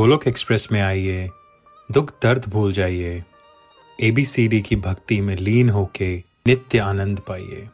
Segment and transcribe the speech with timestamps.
[0.00, 1.30] Golok express में आइए,
[1.92, 3.24] दुख दर्द भूल जाइए
[4.02, 6.16] एबीसीडी की भक्ति में लीन होके
[6.46, 7.68] नित्य आनंद पाइए।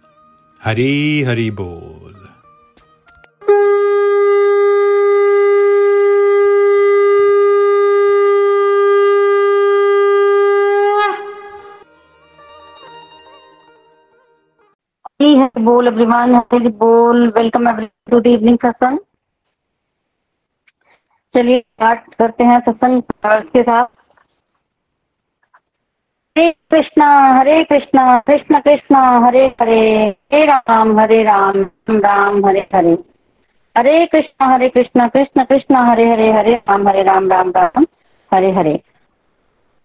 [0.64, 2.28] हरी हरी बोल।
[15.12, 18.98] हरी बोल एवरीवन बोल welcome every to the evening satsang
[21.36, 23.84] चलिए स्टार्ट करते हैं सत्संग के साथ।
[26.38, 32.92] हरे कृष्णा हरे कृष्णा, कृष्ण कृष्ण, हरे हरे हरे राम हरे राम राम हरे हरे।
[33.78, 37.84] हरे कृष्णा हरे कृष्णा, कृष्ण कृष्ण, हरे हरे हरे राम हरे राम राम राम,
[38.34, 38.80] हरे हरे।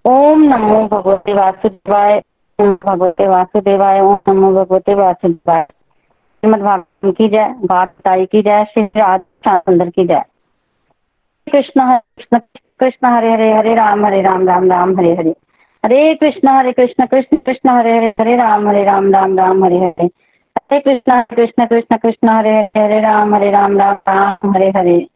[0.06, 2.24] ओम नमो भगवते वासुदेवाय,
[2.62, 8.84] ओम भगवते वासुदेवाय, ओम नमो भगवते वासुदेवाय। श्रीमद भागवत की जय बात की जय, श्री
[8.84, 10.24] राधा की जय।
[11.52, 12.40] कृष्ण कृष्ण
[12.80, 15.36] कृष्ण, हरे हरे हरे, राम हरे, राम राम राम, हरे हरे।
[15.86, 19.78] हरे कृष्ण हरे कृष्ण कृष्ण कृष्ण, हरे हरे हरे, राम हरे, राम राम राम, हरे
[19.78, 20.06] हरे।
[20.58, 24.70] हरे कृष्ण हरे कृष्ण कृष्ण कृष्ण, हरे हरे हरे, राम हरे, राम राम राम, हरे
[24.70, 25.08] हरे।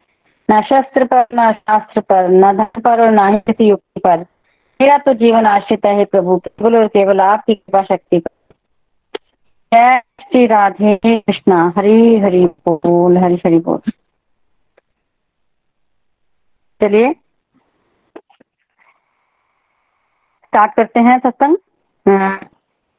[0.50, 4.18] न शस्त्र पर, न शास्त्र पर, न धन पर और न ही युक्ति पर।
[4.80, 8.54] मेरा तो जीवन आश्रित है प्रभु, केवल और केवल आपकी कृपा शक्ति पर।
[9.74, 13.92] जय श्री राधे कृष्णा। हरी हरि बोल, हरी हरि बोल।
[16.80, 17.12] चलिए।
[20.44, 21.56] स्टार्ट करते हैं सत्संग।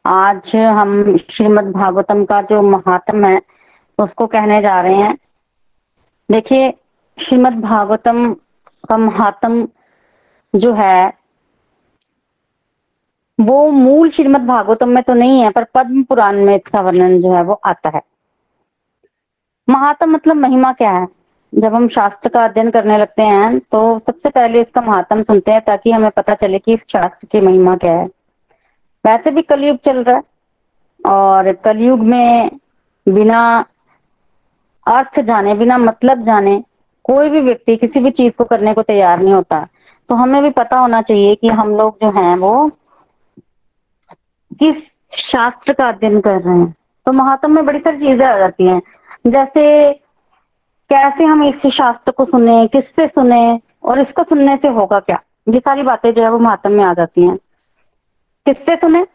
[0.06, 3.42] आज हम श्रीमद् भागवतम का जो महात्म है,
[4.00, 5.18] उसको कहने जा रहे हैं।
[6.32, 6.72] देखिए,
[7.18, 8.34] श्रीमद् भागवतम
[8.90, 9.68] का महात्म
[10.56, 11.14] जो है,
[13.40, 17.36] वो मूल श्रीमद् भागवतम में तो नहीं है, पर पद्म पुराण में इसका वर्णन जो
[17.36, 18.02] है वो आता है।
[19.70, 21.17] महात्म मतलब महिमा क्या है?
[21.54, 25.62] जब हम शास्त्र का अध्ययन करने लगते हैं तो सबसे पहले इसका महात्म सुनते हैं
[25.62, 28.06] ताकि हमें पता चले कि इस शास्त्र की महिमा क्या है।
[29.06, 30.24] वैसे भी कलयुग चल रहा है
[31.06, 32.50] और कलयुग में
[33.08, 33.44] बिना
[34.86, 36.64] अर्थ जाने, बिना मतलब जाने,
[37.06, 39.68] कोई भी व्यक्ति किसी भी चीज़ को करने को तैयार नहीं होता।
[40.10, 42.70] तो हमें भी पता होना चाहिए कि हम लोग जो हैं वो
[44.60, 44.76] किस
[45.22, 46.74] शास्त्र का अध्ययन कर रहे हैं।
[47.06, 48.82] तो महात्म में बड़ी सारी चीज़ें आ जाती हैं।
[49.28, 49.64] जैसे
[50.90, 55.20] कैसे हम इस शास्त्र को सुने, किससे सुने और इसको सुनने से होगा क्या?
[55.50, 57.36] ये सारी बातें जो है वो महात्म में आ जाती हैं।
[58.46, 59.06] किससे सुने?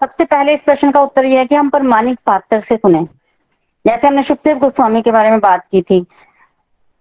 [0.00, 3.02] सबसे पहले इस प्रश्न का उत्तर यह है कि हम प्रमाणिक पात्र से सुने।
[3.84, 6.00] जैसे हमने सुखदेव गोस्वामी के बारे में बात की थी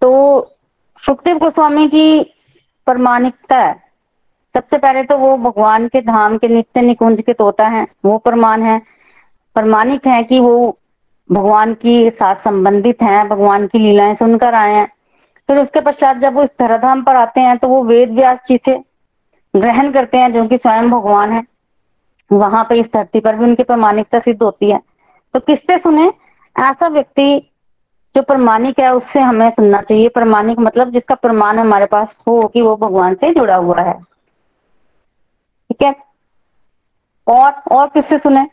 [0.02, 0.12] तो
[1.04, 2.24] सुखदेव गोस्वामी की
[2.88, 3.72] प्रमाणिकता
[4.56, 8.62] सबसे पहले तो वो भगवान के धाम के नित्य निकुंज के तोता हैं, वो प्रमाण
[8.62, 8.80] है।
[9.56, 10.78] प्रमाणिक है कि वो
[11.30, 14.92] भगवान की साथ संबंधित हैं, भगवान की लीलाएँ सुनकर आए हैं।
[15.50, 18.60] फिर उसके पश्चात जब वो इस धराधाम पर आते हैं तो वो वेद व्यास जी
[18.66, 18.78] से
[19.54, 21.44] ग्रहण करते हैं, जो कि स्वयं भगवान है।
[22.32, 24.82] वहाँ पे इस धरती पर भी उनकी प्रमाणिकता सिद्ध होती है।
[25.34, 26.14] तो किससे सुने?
[26.56, 27.52] ऐसा व्यक्ति
[28.16, 32.62] जो प्रमाणिक है, उससे हमें सुनना चाहिए। प्रमाणिक मतलब जिसका प्रमाण हमारे पास हो कि
[32.62, 34.00] वो भगवान से जुड़ा हुआ है।
[35.70, 35.96] ठीक है?
[37.28, 38.48] और और किससे सुने?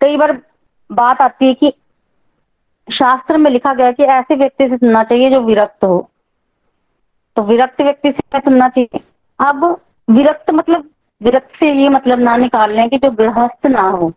[0.00, 0.42] कई बार
[0.90, 1.72] बात आती है कि
[2.88, 6.10] शास्त्र में लिखा गया कि ऐसे व्यक्ति से सुनना चाहिए जो विरक्त हो।
[7.36, 9.00] तो विरक्त व्यक्ति से सुनना चाहिए?
[9.40, 9.64] अब
[10.10, 10.88] विरक्त मतलब
[11.22, 14.10] विरक्त से ये मतलब ना निकाल लें कि जो गृहस्थ ना हो।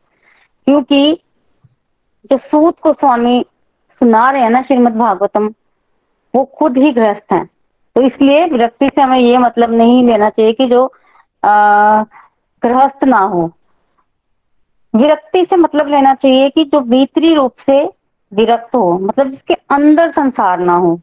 [0.67, 1.13] क्योंकि
[2.31, 3.45] जो सूत को स्वामी
[3.99, 5.53] सुना रहे हैं ना श्रीमद भागवतम,
[6.35, 7.45] वो खुद ही गृहस्थ हैं।
[7.95, 10.85] तो इसलिए विरक्ति से हमें ये मतलब नहीं लेना चाहिए कि जो
[11.45, 13.51] गृहस्थ ना हो।
[14.95, 17.96] विरक्ति से मतलब लेना चाहिए कि जो भीतरी रूप से
[18.31, 20.99] विरक्त हो। मतलब जिसके अंदर संसार ना हो,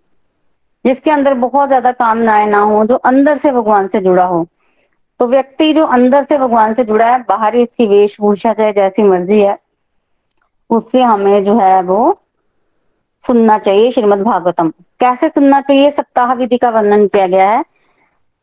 [0.84, 4.46] जिसके अंदर बहुत ज़्यादा कामनाएँ ना हो, जो अंदर से भगवान से जुड़ा हो।
[5.20, 9.40] तो व्यक्ति जो अंदर से भगवान से जुड़ा है, बाहरी उसकी वेशभूषा चाहे जैसी मर्ज़ी
[9.40, 9.58] है,
[10.70, 12.20] उससे हमें जो है वो
[13.24, 15.90] सुनना चाहिए श्रीमद भागवतम। कैसे सुनना चाहिए?
[15.90, 17.64] सप्ताह विधि का वर्णन किया गया है।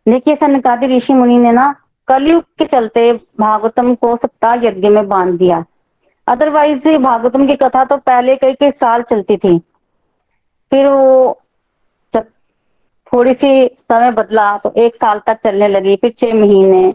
[0.06, 1.74] देखिए सनकादि ऋषि मुनि ने ना
[2.08, 5.64] कलयुग के चलते भागवतम को सप्ताह यज्ञ में बाँध दिया।
[6.32, 9.58] अदरवाइज़ भागवतम की कथा तो पहले कई कई साल चलती थी।
[10.72, 11.42] फिर वो
[12.14, 12.26] जब
[13.12, 16.92] थोड़ी सी समय बदला तो एक साल तक चलने लगी, फिर छह महीने,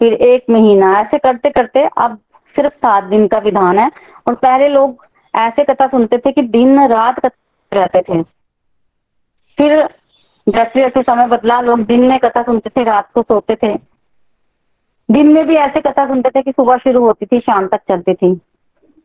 [0.00, 2.18] फिर एक महीना, ऐसे करते करते अब
[2.56, 3.90] सिर्फ़ सात दिन का विधान है।
[4.26, 7.28] और पहले लोग ऐसे कथा सुनते थे कि दिन रात कथा
[7.72, 8.22] रहते थे।
[9.58, 9.82] फिर
[10.48, 13.74] जैसे जैसे समय बदला, लोग दिन में कथा सुनते थे, रात को सोते थे।
[15.08, 18.14] दिन में भी ऐसे कथा सुनते थे कि सुबह शुरू होती थी, शाम तक चलती
[18.14, 18.40] थी।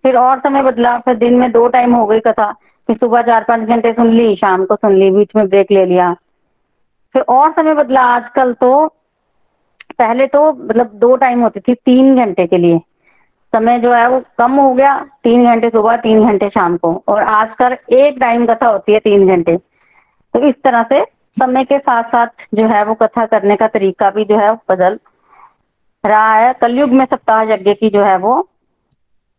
[0.03, 2.51] फिर और समय बदला, फिर दिन में दो टाइम हो गई कथा,
[2.87, 5.85] फिर सुबह चार पाँच घंटे सुन ली, शाम को सुन ली, बीच में ब्रेक ले
[5.85, 6.13] लिया।
[7.13, 8.87] फिर और समय बदला, आजकल तो
[9.99, 12.79] पहले तो मतलब दो टाइम होती थी, तीन घंटे के लिए।
[13.53, 17.23] समय जो है वो कम हो गया, तीन घंटे सुबह, तीन घंटे शाम को। और
[17.23, 19.57] आजकल एक टाइम कथा होती है तीन घंटे।
[20.33, 21.03] तो इस तरह से
[21.37, 24.99] समय के साथ साथ जो है वो कथा करने का तरीका भी जो है बदल
[26.05, 28.47] रहा है। कलयुग में सप्ताह यज्ञ की जो है वो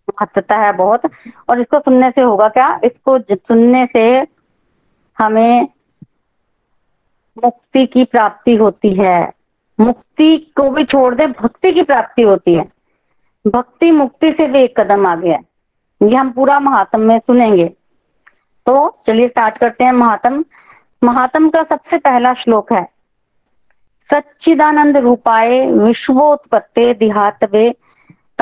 [0.08, 1.02] महत्वता है बहुत।
[1.49, 2.81] और इसको सुनने से होगा क्या?
[2.84, 4.26] इसको सुनने से
[5.19, 5.69] हमें
[7.44, 9.32] मुक्ति की प्राप्ति होती है।
[9.81, 12.64] मुक्ति को भी छोड़ दे, भक्ति की प्राप्ति होती है।
[13.46, 15.40] भक्ति मुक्ति से भी एक कदम आगे है।
[16.00, 17.64] ये हम पूरा महात्म में सुनेंगे।
[18.66, 20.44] तो चलिए स्टार्ट करते हैं महात्म।
[21.05, 22.87] महात्म का सबसे पहला श्लोक है,
[24.10, 27.75] सच्चिदानंद रूपाए विश्वोत्पत्ते दिहातवे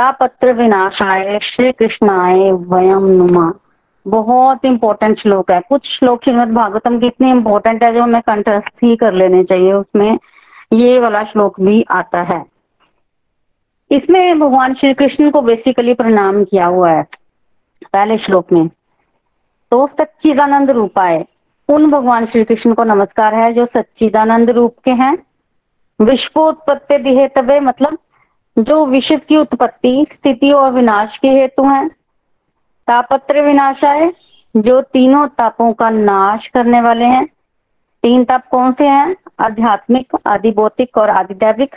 [0.01, 3.53] तापत्र विनाशाय श्री कृष्णाय वयम नुमा।
[4.07, 8.85] बहुत इंपॉर्टेंट श्लोक है। कुछ श्लोक श्रीमद भागवतम की इतने इंपॉर्टेंट है जो हमें कंठस्थ
[8.85, 10.19] ही कर लेने चाहिए। उसमें
[10.73, 12.45] ये वाला श्लोक भी आता है।
[13.91, 17.07] इसमें भगवान श्री कृष्ण को बेसिकली प्रणाम किया हुआ है।
[17.93, 18.69] पहले श्लोक में
[19.71, 21.25] तो सच्चिदानंद रूपाए
[21.69, 25.17] उन भगवान श्री कृष्ण को नमस्कार है जो सच्चिदानंद रूप के हैं।
[26.01, 27.99] विश्वोत्पत्ति दिहे तबे मतलब
[28.59, 31.89] जो विश्व की उत्पत्ति, स्थिति और विनाश के हेतु हैं।
[32.87, 34.13] तापत्र विनाशाय
[34.57, 37.27] जो तीनों तापों का नाश करने वाले हैं।
[38.03, 39.17] तीन ताप कौन से हैं?
[39.41, 41.77] आध्यात्मिक आदि भौतिक और आदि दैविक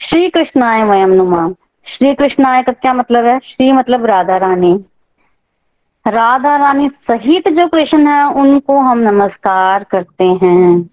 [0.00, 1.50] श्री कृष्णाय वयम नुमा
[1.84, 3.40] श्री कृष्णाय का क्या मतलब है?
[3.44, 4.84] श्री मतलब राधा रानी।
[6.06, 10.90] राधा रानी सहित जो कृष्ण है, उनको हम नमस्कार करते हैं।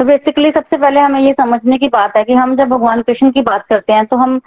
[0.00, 3.30] तो बेसिकली सबसे पहले हमें ये समझने की बात है कि हम जब भगवान कृष्ण
[3.30, 4.40] की बात करते हैं तो हम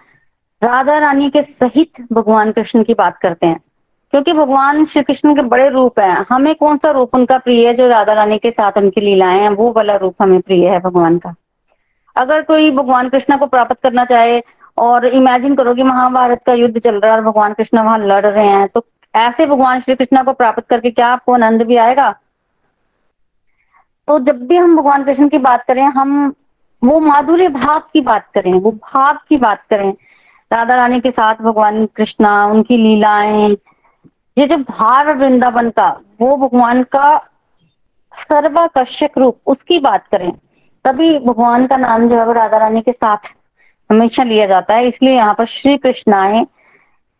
[0.61, 3.59] राधा रानी के सहित भगवान कृष्ण की बात करते हैं।
[4.13, 7.73] क्योंकि भगवान श्री कृष्ण के बड़े रूप हैं। हमें कौन सा रूप उनका प्रिय है
[7.73, 9.49] जो राधा रानी के साथ उनकी लीलाएँ हैं?
[9.49, 11.33] वो वाला रूप हमें प्रिय है भगवान का।
[12.15, 14.41] अगर कोई भगवान कृष्ण को प्राप्त करना चाहे
[14.77, 18.25] और इमेजिन करो कि महाभारत का युद्ध चल रहा है और भगवान कृष्ण वहाँ लड़
[18.25, 22.15] रहे हैं तो ऐसे भगवान श्री कृष्ण को प्राप्त करके क्या आपको आनंद भी आएगा?
[24.07, 26.33] तो जब भी हम भगवान कृष्ण की बात करें, हम
[26.83, 29.93] वो माधुर्य भाव की बात करें, वो भाव की बात करें।
[30.53, 33.57] राधा रानी के साथ भगवान कृष्णा, उनकी लीलाएँ,
[34.37, 37.17] ये जो भाव है वृंदावन का, वो भगवान का
[38.13, 40.31] सर्वाकर्षक रूप, उसकी बात करें।
[40.85, 43.17] तभी भगवान का नाम जो है वो राधा रानी के साथ
[43.91, 46.47] हमेशा लिया जाता है। इसलिए यहाँ पर श्री कृष्णाए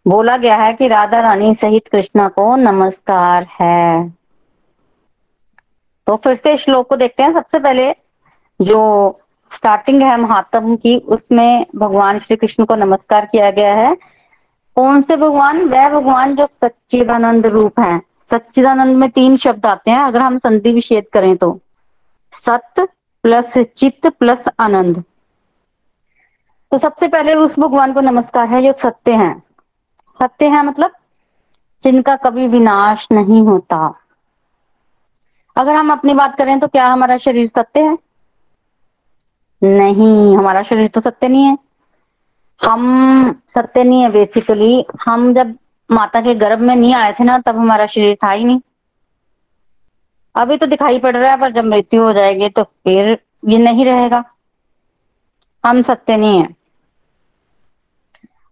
[0.08, 4.17] बोला गया है कि राधा रानी सहित कृष्णा को नमस्कार है।
[6.08, 7.96] तो फिर से श्लोक को देखते हैं। सबसे पहले
[8.62, 9.20] जो
[9.52, 13.98] स्टार्टिंग है महात्म की, उसमें भगवान श्री कृष्ण को नमस्कार किया गया है।
[14.76, 15.70] कौन से भगवान?
[15.70, 18.02] वह भगवान जो सच्चिदानंद रूप है।
[18.32, 21.60] सच्चिदानंद में तीन शब्द आते हैं। अगर हम संधि विषेद करें तो।
[22.32, 22.88] सत्य
[23.24, 25.04] प्लस चित्त प्लस आनंद।
[26.72, 29.40] तो सबसे पहले उस भगवान को नमस्कार है जो सत्य है।
[30.20, 30.92] सत्य है मतलब
[31.84, 33.94] जिनका कभी विनाश नहीं होता।
[35.58, 37.98] अगर हम अपनी बात करें तो क्या हमारा शरीर सत्य है?
[39.62, 41.58] नहीं, हमारा शरीर तो सत्य नहीं है।
[42.62, 45.56] हम सत्य नहीं है बेसिकली हम जब
[45.90, 48.60] माता के गर्भ में नहीं आए थे ना, तब हमारा शरीर था ही नहीं।
[50.36, 53.86] अभी तो दिखाई पड़ रहा है, पर जब मृत्यु हो जाएगी तो फिर ये नहीं
[53.86, 54.24] रहेगा।
[55.64, 56.48] हम सत्य नहीं है,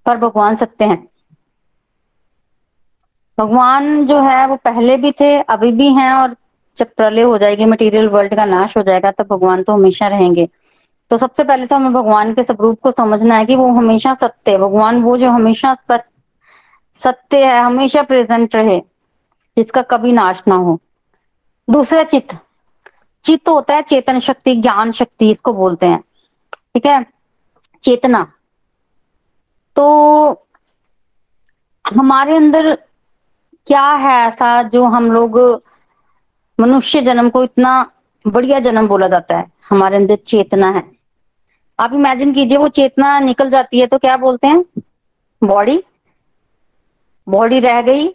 [0.06, 1.08] पर भगवान सत्य हैं।
[3.38, 6.36] भगवान जो है, वो पहले भी थे, अभी भी हैं, और
[6.78, 10.48] जब प्रलय हो जाएगी मटेरियल वर्ल्ड का नाश हो जाएगा तो भगवान तो हमेशा रहेंगे।
[11.12, 14.52] तो सबसे पहले तो हमें भगवान के स्वरूप को समझना है कि वो हमेशा सत्य
[14.52, 15.76] है। भगवान वो जो हमेशा
[17.00, 18.80] सत्य है, हमेशा प्रेजेंट रहे,
[19.58, 20.80] जिसका कभी नाश ना हो।
[21.68, 22.38] दूसरा, चित्त।
[23.26, 26.00] चित्त होता है चेतन शक्ति, ज्ञान शक्ति, इसको बोलते हैं।
[26.74, 27.06] ठीक है?
[27.84, 28.22] चेतना।
[29.76, 30.48] तो
[31.86, 32.74] हमारे अंदर
[33.68, 35.40] क्या है ऐसा जो हम लोग
[36.60, 37.92] मनुष्य जन्म को इतना
[38.26, 40.84] बढ़िया जन्म बोला जाता है। हमारे अंदर चेतना है।
[41.80, 44.64] आप इमेजिन कीजिए, वो चेतना निकल जाती है तो क्या बोलते हैं?
[45.42, 45.84] बॉडी
[47.28, 48.08] बॉडी रह गई,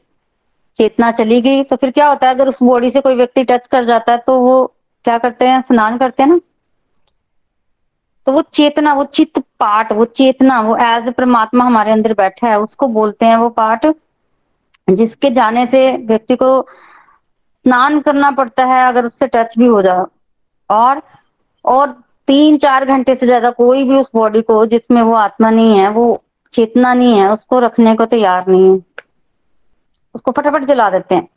[0.78, 2.35] चेतना चली गई तो फिर क्या होता है?
[2.35, 4.64] अगर उस बॉडी से कोई व्यक्ति टच कर जाता है तो वो
[5.04, 5.61] क्या करते हैं?
[5.61, 6.40] स्नान करते हैं ना?
[8.26, 12.59] तो वो चेतना, वो चित्त पाठ, वो चेतना, वो एज परमात्मा हमारे अंदर बैठा है,
[12.61, 13.87] उसको बोलते हैं वो पाठ,
[14.88, 16.61] जिसके जाने से व्यक्ति को
[17.64, 20.04] स्नान करना पड़ता है, अगर उससे टच भी हो जाए
[20.70, 21.02] और
[21.64, 21.90] और
[22.28, 25.88] तीन चार घंटे से ज़्यादा कोई भी उस बॉडी को, जिसमें वो आत्मा नहीं है,
[25.88, 26.22] वो
[26.54, 28.82] चेतना नहीं है, उसको रखने को तैयार नहीं है।
[30.14, 31.28] उसको फटाफट जला देते हैं।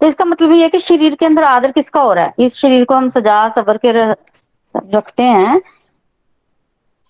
[0.00, 2.34] तो इसका मतलब ये है कि शरीर के अंदर आदर किसका हो रहा है?
[2.38, 5.60] इस शरीर को हम सजा सबर के रखते हैं।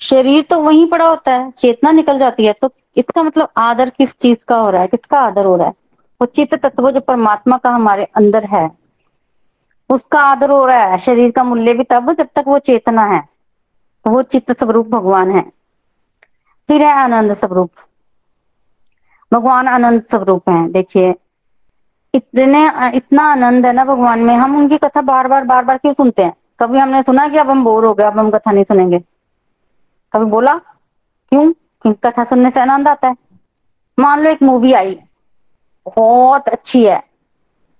[0.00, 4.18] शरीर तो वहीं पड़ा होता है, चेतना निकल जाती है। तो इसका मतलब आदर किस
[4.18, 4.88] चीज़ का हो रहा है?
[4.88, 5.74] किसका आदर हो रहा है?
[6.20, 8.70] वो चित्त तत्व जो परमात्मा का हमारे अंदर है,
[9.90, 13.20] उसका आदर हो रहा है, शरीर का मूल्य भी तब जब तक वो चेतना है
[14.04, 15.42] तो वो चित्त स्वरूप भगवान है।
[16.68, 17.70] फिर है आनंद स्वरूप।
[19.32, 21.14] भगवान आनंद स्वरूप है, देखिए।
[22.14, 22.62] इतने,
[22.94, 26.24] इतना आनंद है ना भगवान में, हम उनकी कथा बार बार बार बार क्यों सुनते
[26.24, 26.34] हैं?
[26.60, 28.98] कभी हमने सुना कि अब हम बोर हो गए, अब हम कथा नहीं सुनेंगे?
[30.12, 30.54] कभी बोला?
[31.32, 31.52] क्यों?
[31.94, 33.16] कथा सुनने से आनंद आता है।
[33.98, 34.98] मान लो एक मूवी आई।
[35.96, 37.02] बहुत अच्छी है।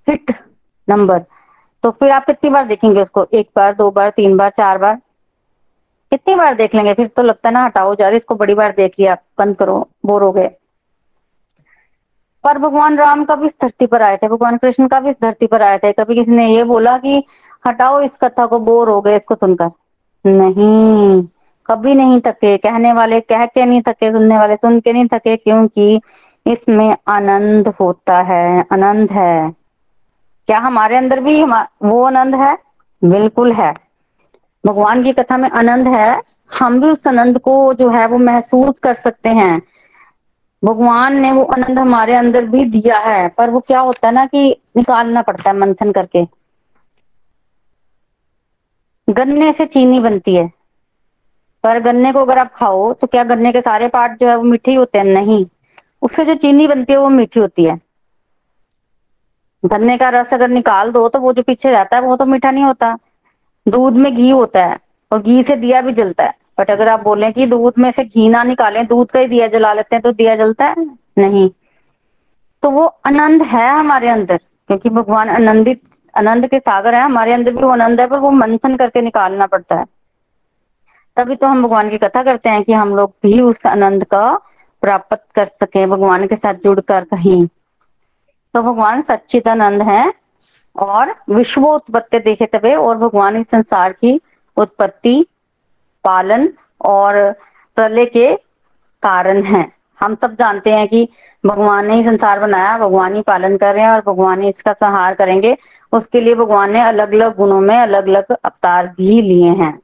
[0.08, 0.34] हिट
[0.88, 1.24] नंबर
[1.82, 3.26] तो फिर आप कितनी बार देखेंगे उसको?
[3.32, 4.94] एक बार, दो बार, तीन बार, चार बार?
[6.10, 6.94] कितनी बार देख लेंगे?
[6.94, 9.88] फिर तो लगता है ना, हटाओ, जा रही इसको बड़ी बार देख लिया, बंद करो,
[10.06, 10.50] बोर हो गए।
[12.44, 14.28] पर भगवान राम का भी इस धरती पर आए थे?
[14.28, 15.92] भगवान कृष्ण का भी इस धरती पर आए थे?
[15.92, 17.24] कभी किसी ने ये बोला कि
[17.66, 19.70] हटाओ इस कथा को, बोर हो गए इसको सुनकर?
[20.26, 21.26] नहीं।
[21.66, 25.36] कभी नहीं थके। कहने वाले कह के नहीं थके, सुनने वाले सुन के नहीं थके,
[25.36, 26.00] क्योंकि
[26.46, 29.50] इसमें आनंद होता है, आनंद है।
[30.48, 31.42] क्या हमारे अंदर भी
[31.82, 32.56] वो आनंद है?
[33.02, 33.72] बिल्कुल है।
[34.64, 36.22] भगवान की कथा में आनंद है।
[36.58, 39.62] हम भी उस आनंद को जो है वो महसूस कर सकते हैं।
[40.62, 44.26] भगवान ने वो आनंद हमारे अंदर भी दिया है। पर वो क्या होता है ना
[44.26, 46.24] कि निकालना पड़ता है मंथन करके।
[49.08, 50.50] गन्ने से चीनी बनती है।
[51.64, 54.42] पर गन्ने को अगर आप खाओ तो क्या गन्ने के सारे पार्ट जो है वो
[54.42, 55.04] मीठे ही होते हैं?
[55.04, 55.44] नहीं।
[56.06, 57.80] उससे जो चीनी बनती है वो मीठी होती है।
[59.62, 62.50] गन्ने का रस अगर निकाल दो तो वो जो पीछे रहता है वो तो मीठा
[62.50, 62.96] नहीं होता।
[63.66, 64.78] दूध में घी होता है
[65.12, 68.04] और घी से दिया भी जलता है। बट अगर आप बोलें कि दूध में से
[68.04, 70.84] घी ना निकालें, दूध का ही दिया जला लेते हैं तो दिया जलता है?
[71.18, 71.48] नहीं।
[72.62, 75.80] तो वो आनंद है हमारे अंदर, क्योंकि भगवान आनंदित,
[76.14, 79.46] आनंद के सागर है। हमारे अंदर भी वो आनंद है, पर वो मंथन करके निकालना
[79.46, 79.84] पड़ता है।
[81.16, 84.40] तभी तो हम भगवान की कथा करते हैं कि हम लोग भी उस आनंद का
[84.86, 87.46] प्राप्त कर सके, भगवान के साथ जुड़कर कहीं।
[88.54, 90.12] तो भगवान सच्चिदानंद है
[90.76, 94.20] और विश्व उत्पत्ति देखे तबे और भगवान इस संसार की
[94.56, 95.26] उत्पत्ति,
[96.04, 96.48] पालन
[96.80, 97.14] और
[97.76, 98.34] प्रलय के
[99.02, 99.66] कारण है।
[100.00, 101.08] हम सब जानते हैं कि
[101.44, 104.72] भगवान ने ही संसार बनाया, भगवान ही पालन कर रहे हैं और भगवान ही इसका
[104.72, 105.56] संहार करेंगे।
[105.92, 109.78] उसके लिए भगवान ने अलग अलग गुणों में अलग अलग अवतार भी लिए हैं।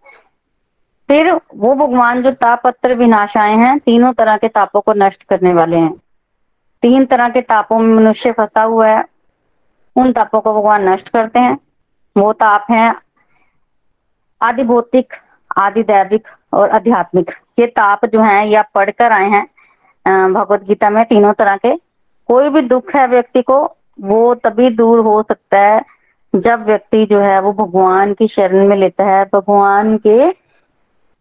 [1.13, 5.77] फिर वो भगवान जो तापत्र विनाशाएँ हैं, तीनों तरह के तापों को नष्ट करने वाले
[5.77, 5.93] हैं।
[6.83, 9.05] तीन तरह के तापों में मनुष्य फंसा हुआ है,
[9.97, 11.59] उन तापों को भगवान नष्ट करते हैं।
[12.17, 12.95] वो ताप हैं
[14.41, 15.13] आदि भौतिक
[15.59, 21.05] आदि दैविक और आध्यात्मिक। ये ताप जो है, ये पढ़कर आए हैं भगवत गीता में
[21.05, 21.77] तीनों तरह के।
[22.29, 23.65] कोई भी दुख है व्यक्ति को,
[24.01, 25.83] वो तभी दूर हो सकता है
[26.35, 30.42] जब व्यक्ति जो है, वो भगवान की शरण में लेता है। भगवान के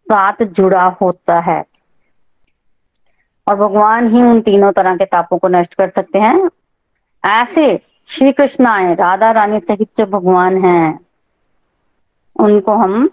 [0.02, 1.64] साथ जुड़ा होता है।
[3.48, 6.50] और भगवान ही उन तीनों तरह के तापों को नष्ट कर सकते हैं।
[7.26, 11.00] ऐसे श्री कृष्ण आए राधा रानी सहित जो भगवान हैं,
[12.36, 13.10] उनको हम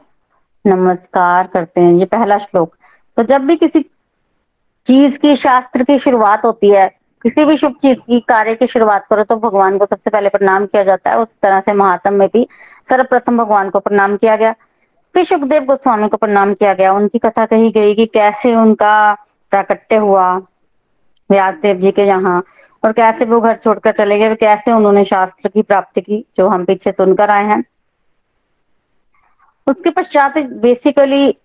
[0.66, 2.74] नमस्कार करते हैं। ये पहला श्लोक।
[3.16, 3.82] तो जब भी किसी
[4.86, 6.88] चीज़ की, शास्त्र की शुरुआत होती है,
[7.22, 10.66] किसी भी शुभ चीज़ की, कार्य की शुरुआत करो तो भगवान को सबसे पहले प्रणाम
[10.66, 12.48] किया जाता है। उस तरह से महात्म में भी
[12.88, 14.54] सर्वप्रथम भगवान को प्रणाम किया गया।
[15.14, 19.14] फिर सुखदेव गोस्वामी को प्रणाम किया गया। उनकी कथा कही गई कि कैसे उनका
[19.52, 20.36] प्राकट्य हुआ
[21.30, 22.42] व्यासदेव जी के यहाँ
[22.82, 26.48] और कैसे वो घर छोड़कर चले गए और कैसे उन्होंने शास्त्र की प्राप्ति की, जो
[26.48, 27.62] हम पीछे सुनकर आए हैं।
[29.66, 31.36] उसके पश्चात बेसिकली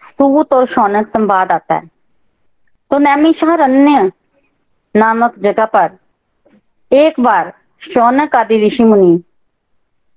[0.00, 1.90] सूत और शौनक संवाद आता है।
[2.90, 4.10] तो नैमिषारण्य
[4.94, 5.98] नामक जगह पर
[6.90, 9.22] एक बार शौनक आदि ऋषि मुनि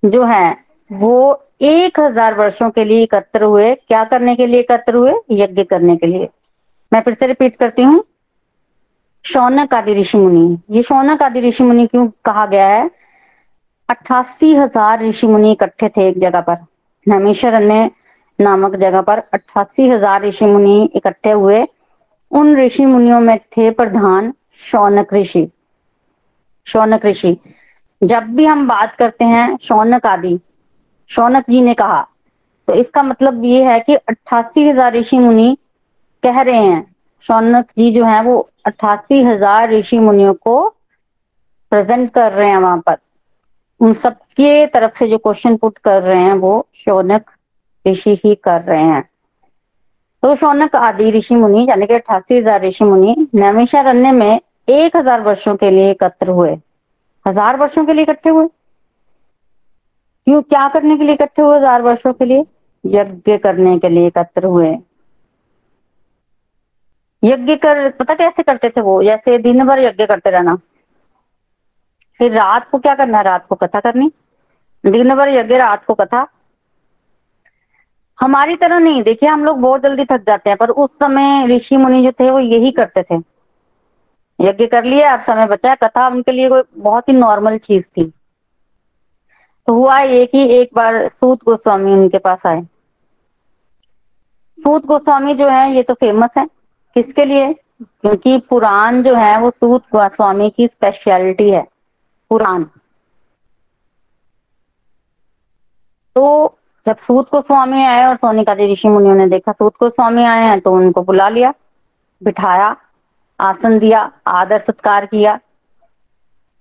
[0.04, 4.96] जो है वो एक हज़ार वर्षों के लिए एकत्र हुए। क्या करने के लिए एकत्र
[4.96, 5.14] हुए?
[5.32, 6.30] यज्ञ करने के लिए।
[6.92, 8.04] मैं फिर से रिपीट करती हूँ।
[9.26, 12.90] शौनक आदि ऋषि मुनि। ये शौनक आदि ऋषि मुनि क्यों कहा गया है?
[13.90, 16.58] अट्ठासी हज़ार ऋषि मुनि इकट्ठे थे एक जगह पर।
[17.06, 17.90] नमेश्वर अन्य
[18.40, 21.66] नामक जगह पर अट्ठासी हज़ार ऋषि मुनि इकट्ठे हुए।
[22.32, 25.48] उन ऋषि मुनियों में थे प्रधान शौनक ऋषि।
[26.68, 27.38] शौनक ऋषि।
[28.02, 30.40] जब भी हम बात करते हैं शौनक आदि
[31.12, 32.02] शौनक जी ने कहा।
[32.68, 35.58] तो इसका मतलब ये है कि अट्ठासी हज़ार ऋषि मुनि
[36.24, 36.86] कह रहे हैं।
[37.26, 40.70] शौनक जी जो है, वो अट्ठासी हज़ार ऋषि मुनियों को
[41.72, 42.98] प्रेजेंट कर रहे हैं वहाँ पर।
[43.82, 47.32] उन सबके तरफ़ से जो क्वेश्चन पुट कर रहे हैं, वो शौनक
[47.86, 49.04] ऋषि ही कर रहे हैं।
[50.24, 54.40] तो शौनक आदि ऋषि मुनि, यानी कि अठासी हज़ार ऋषि मुनि, नैमिषारण्य में
[54.70, 56.58] एक हज़ार वर्षों के लिए एकत्र हुए।
[57.26, 58.48] हज़ार वर्षों के लिए इकट्ठे हुए।
[60.30, 62.46] क्यों क्या करने के लिए इकट्ठे हुए हज़ार वर्षों के लिए?
[62.86, 64.78] यज्ञ करने के लिए एकत्र हुए।
[67.24, 69.04] यज्ञ कर, पता कैसे करते थे वो?
[69.04, 70.56] जैसे दिन भर यज्ञ करते रहना।
[72.18, 74.12] फिर रात को क्या करना रात को कथा करनी।
[74.86, 76.28] दिन भर यज्ञ, रात को कथा।
[78.20, 81.78] हमारी तरह नहीं। देखिए, हम लोग बहुत जल्दी थक जाते हैं, पर उस समय ऋषि
[81.78, 83.16] मुनि जो थे, वो यही करते थे।
[84.42, 88.14] यज्ञ कर लिया अब समय बचा कथा उनके लिए कोई बहुत ही नॉर्मल चीज़ थी।
[89.70, 92.62] तो हुआ ये कि एक बार सूत गोस्वामी उनके पास आए।
[94.60, 96.46] सूत गोस्वामी जो है, ये तो फ़ेमस है।
[96.96, 97.54] किसके लिए?
[97.82, 101.68] क्योंकि पुराण जो है, वो सूत गोस्वामी की स्पेशलिटी है।
[102.30, 102.64] पुराण।
[106.16, 109.90] तो जब सूत को स्वामी आए और सोनिका जी ऋषि मुनियों ने देखा, सूत को
[109.90, 111.54] स्वामी आए हैं तो उनको बुला लिया,
[112.24, 112.78] बिठाया,
[113.40, 115.40] आसन दिया, आदर सत्कार किया,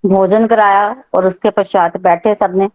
[0.05, 2.69] भोजन कराया और उसके पश्चात बैठे सबने।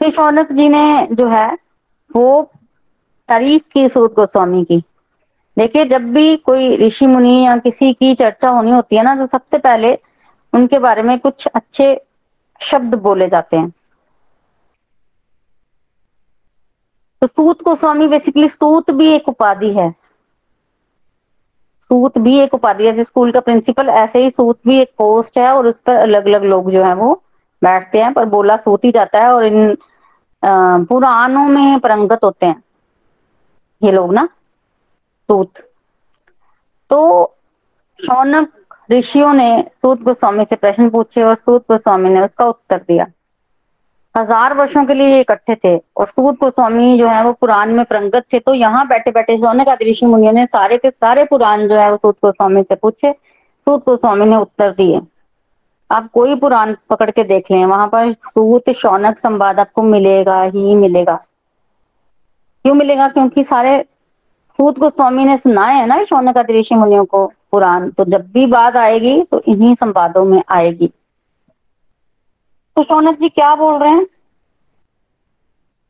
[0.00, 1.46] फिर शौनक जी ने जो है,
[2.16, 2.42] वो
[3.28, 4.82] तारीफ़ की सूत गोस्वामी की।
[5.56, 9.26] देखिए, जब भी कोई ऋषि मुनि या किसी की चर्चा होनी होती है ना तो
[9.26, 9.98] सबसे पहले
[10.52, 11.94] उनके बारे में कुछ अच्छे
[12.60, 13.72] शब्द बोले जाते हैं।
[17.22, 19.90] तो सूत गोस्वामी बेसिकली सूत भी एक उपाधि है।
[21.90, 25.50] सूत भी एक उपाधि है स्कूल का प्रिंसिपल ऐसे ही सूत भी एक पोस्ट है
[25.52, 27.22] और उस पर अलग अलग लोग जो है वो
[27.62, 29.76] बैठते हैं, पर बोला सूत ही जाता है और इन
[30.42, 32.62] पुराणों में परंगत होते हैं।
[33.82, 34.28] ये लोग ना,
[35.28, 35.52] सूत।
[36.90, 37.34] तो
[38.00, 38.52] शौनक
[38.90, 43.06] ऋषियों ने सूत गोस्वामी से प्रश्न पूछे और सूत गोस्वामी ने उसका उत्तर दिया।
[44.14, 48.24] हज़ार वर्षों के लिए इकट्ठे थे और सूत गोस्वामी जो है वो पुराण में प्रंगत
[48.32, 51.76] थे तो यहाँ बैठे बैठे शौनक आदि ऋषि मुनियों ने सारे के सारे पुराण जो
[51.76, 55.00] है वो सूत गोस्वामी से पूछे। सूत गोस्वामी ने उत्तर दिए।
[55.90, 60.74] आप कोई पुराण पकड़ के देख लें, वहाँ पर सूत, शौनक संवाद आपको मिलेगा ही
[60.76, 61.14] मिलेगा।
[62.64, 63.08] क्यों मिलेगा?
[63.08, 63.84] क्योंकि सारे
[64.58, 68.76] सूत गोस्वामी ने सुनाए है ना शौनक ऋषि मुनियों को पुराण तो जब भी बात
[68.76, 70.86] आएगी तो इन्हीं संवादों में आएगी।
[72.76, 74.04] तो शौनक जी क्या बोल रहे हैं?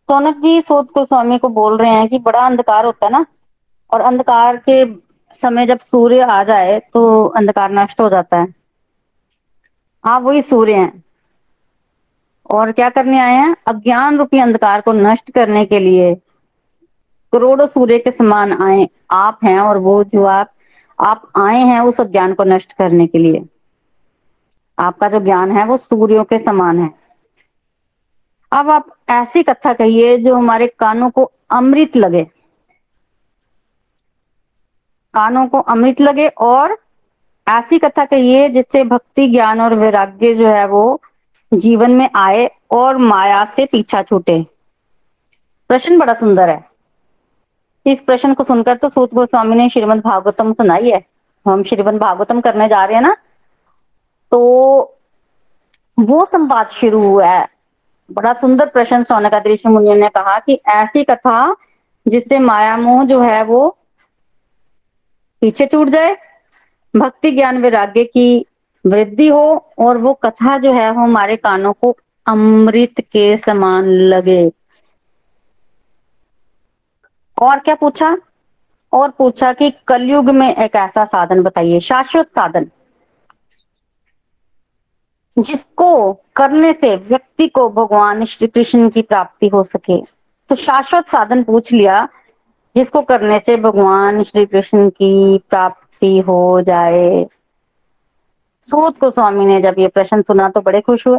[0.08, 3.24] सोनक जी सूत गोस्वामी को बोल रहे हैं कि बड़ा अंधकार होता है ना,
[3.90, 4.84] और अंधकार के
[5.42, 8.46] समय जब सूर्य आ जाए तो अंधकार नष्ट हो जाता है।
[10.06, 11.04] हाँ वही सूर्य हैं।
[12.50, 13.56] और क्या करने आए हैं?
[13.66, 16.14] अज्ञान रूपी अंधकार को नष्ट करने के लिए
[17.32, 20.52] करोड़ों सूर्य के समान आए, आप हैं और वो जो आप
[21.00, 23.46] आप आए हैं उस अज्ञान को नष्ट करने के लिए।
[24.78, 26.90] आपका जो ज्ञान है, वो सूर्यों के समान है।
[28.52, 32.24] अब आप ऐसी कथा कहिए जो हमारे कानों को अमृत लगे।
[35.14, 36.85] कानों को अमृत लगे और
[37.46, 41.00] ऐसी कथा कहिए जिससे भक्ति, ज्ञान और वैराग्य जो है वो
[41.52, 44.44] जीवन में आए और माया से पीछा छूटे।
[45.70, 46.64] प्रश्न बड़ा सुंदर है।
[47.86, 51.04] इस प्रश्न को सुनकर तो सूत गोस्वामी ने श्रीमद भागवतम सुनाई है।
[51.46, 53.16] हम श्रीमद भागवतम करने जा रहे हैं ना
[54.32, 54.40] तो
[55.98, 57.48] वो संवाद शुरू हुआ है।
[58.10, 61.54] बड़ा सुंदर प्रश्न सोनका ऋषि मुनि ने कहा कि ऐसी कथा
[62.06, 63.68] जिससे माया मोह जो है वो
[65.42, 66.16] पीछे छूट जाए
[66.96, 68.46] भक्ति ज्ञान वैराग्य की
[68.86, 74.52] वृद्धि हो और वो कथा जो है वो हमारे कानों को अमृत के समान लगे।
[77.42, 78.18] और क्या पूछा?
[78.92, 82.70] और पूछा कि कलयुग में एक ऐसा साधन बताइए, शाश्वत साधन,
[85.38, 90.00] जिसको करने से व्यक्ति को भगवान श्री कृष्ण की प्राप्ति हो सके।
[90.48, 92.08] तो शाश्वत साधन पूछ लिया,
[92.76, 97.26] जिसको करने से भगवान श्री कृष्ण की प्राप्ति हो जाए।
[98.62, 101.18] सूत गोस्वामी ने जब ये प्रश्न सुना तो बड़े खुश हुए।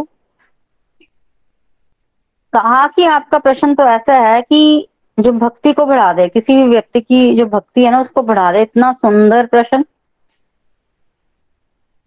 [2.54, 4.88] कहा कि आपका प्रश्न तो ऐसा है कि
[5.20, 8.52] जो भक्ति को बढ़ा दे, किसी भी व्यक्ति की जो भक्ति है ना, उसको बढ़ा
[8.52, 9.86] दे। इतना सुंदर प्रश्न।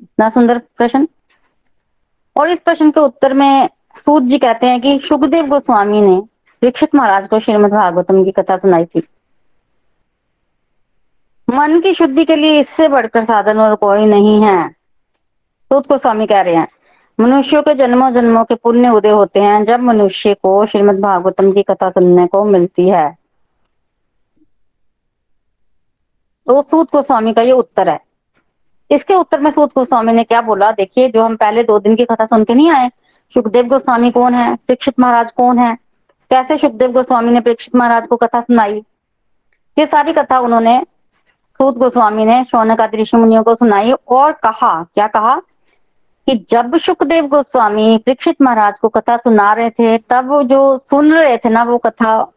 [0.03, 1.09] इतना सुंदर प्रश्न।
[2.37, 6.23] और इस प्रश्न के उत्तर में सूत जी कहते हैं कि सुखदेव गोस्वामी ने
[6.63, 9.03] दीक्षित महाराज को श्रीमद भागवतम की कथा सुनाई थी।
[11.51, 14.69] मन की शुद्धि के लिए इससे बढ़कर साधन और कोई नहीं है।
[15.71, 16.69] सूत गोस्वामी कह रहे हैं,
[17.19, 21.63] मनुष्यों के जन्मों जन्मों के पुण्य उदय होते हैं जब मनुष्य को श्रीमद भागवतम की
[21.63, 23.09] कथा सुनने को मिलती है।
[26.47, 27.99] तो सूत गोस्वामी का ये उत्तर है।
[28.91, 30.71] इसके उत्तर में सूत गोस्वामी ने क्या बोला?
[30.73, 32.89] देखिए, जो हम पहले दो दिन की कथा सुन के नहीं आए,
[33.35, 34.55] सुखदेव गोस्वामी कौन है?
[34.57, 35.75] प्रेक्षित महाराज कौन है?
[36.31, 38.83] कैसे सुखदेव गोस्वामी ने प्रेक्षित महाराज को कथा सुनाई?
[39.77, 40.81] ये सारी कथा उन्होंने
[41.61, 45.41] सूत गोस्वामी ने शौनक आदि ऋषि मुनियों को सुनाई और कहा, क्या कहा?
[46.27, 51.39] कि जब सुखदेव गोस्वामी परीक्षित महाराज को कथा सुना रहे थे, तब जो सुन रहे
[51.39, 52.33] थे ना वो कथा,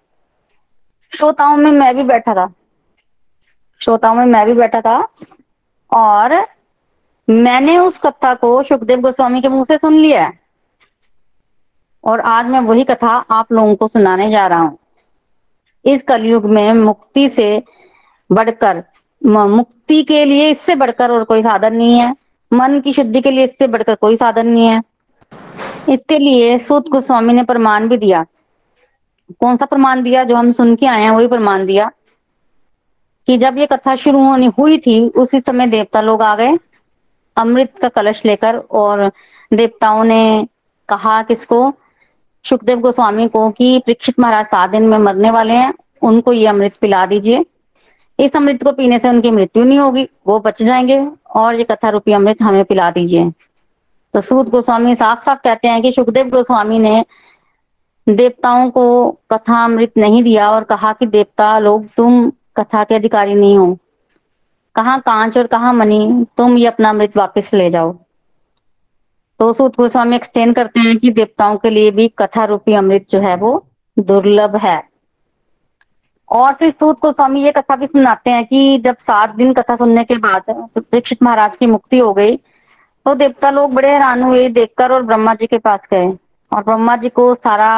[1.17, 2.53] श्रोताओं में मैं भी बैठा था।
[3.79, 5.07] श्रोताओं में मैं भी बैठा था
[5.93, 6.47] और
[7.29, 10.39] मैंने उस कथा को सुखदेव गोस्वामी के मुँह से सुन लिया है।
[12.03, 14.77] और आज मैं वही कथा आप लोगों को सुनाने जा रहा हूँ।
[15.86, 17.63] इस कलयुग में मुक्ति से
[18.31, 18.83] बढ़कर
[19.25, 22.15] मुक्ति के लिए इससे बढ़कर और कोई साधन नहीं है।
[22.53, 24.81] मन की शुद्धि के लिए इससे बढ़कर कोई साधन नहीं है।
[25.89, 28.25] इसके लिए सूत गोस्वामी ने प्रमाण भी दिया।
[29.39, 30.23] कौन सा प्रमाण दिया?
[30.23, 31.91] जो हम सुन के आए हैं, वही प्रमाण दिया।
[33.27, 36.57] कि जब ये कथा शुरू होनी, हुई थी, उसी समय देवता लोग आ गए,
[37.38, 39.12] अमृत का कलश लेकर, और
[39.53, 40.47] देवताओं ने
[40.89, 41.73] कहा किसको?
[42.45, 46.73] सुखदेव गोस्वामी को कि, परीक्षित महाराज, सात दिन में मरने वाले हैं, उनको ये अमृत
[46.81, 47.45] पिला दीजिए।
[48.19, 51.89] इस अमृत को पीने से उनकी मृत्यु नहीं होगी, वो बच जाएँगे। और ये कथा
[51.89, 53.32] रूपी अमृत हमें पिला दीजिए।
[54.13, 57.06] तो सूद गोस्वामी साफ़ साफ़ कहते हैं कि सुखदेव गोस्वामी ने
[58.10, 63.34] देवताओं को कथा अमृत नहीं दिया और कहा कि, देवता लोग, तुम कथा के अधिकारी
[63.34, 63.78] नहीं हो।
[64.76, 67.97] कहा कांच और कहा मनी तुम ये अपना अमृत वापस ले जाओ।
[69.39, 73.19] तो सूत गोस्वामी एक्सप्लेन करते हैं कि देवताओं के लिए भी कथा रूपी अमृत जो
[73.19, 73.67] है वो
[73.99, 74.92] दुर्लभ है।
[76.29, 80.03] और फिर सूत गोस्वामी ये कथा भी सुनाते हैं कि जब सात दिन कथा सुनने
[80.03, 80.43] के बाद
[80.77, 82.36] परीक्षित महाराज की मुक्ति हो गई
[83.05, 86.07] तो देवता लोग बड़े हैरान हुए देखकर और ब्रह्मा जी के पास गए
[86.51, 87.69] और ब्रह्मा जी को सारा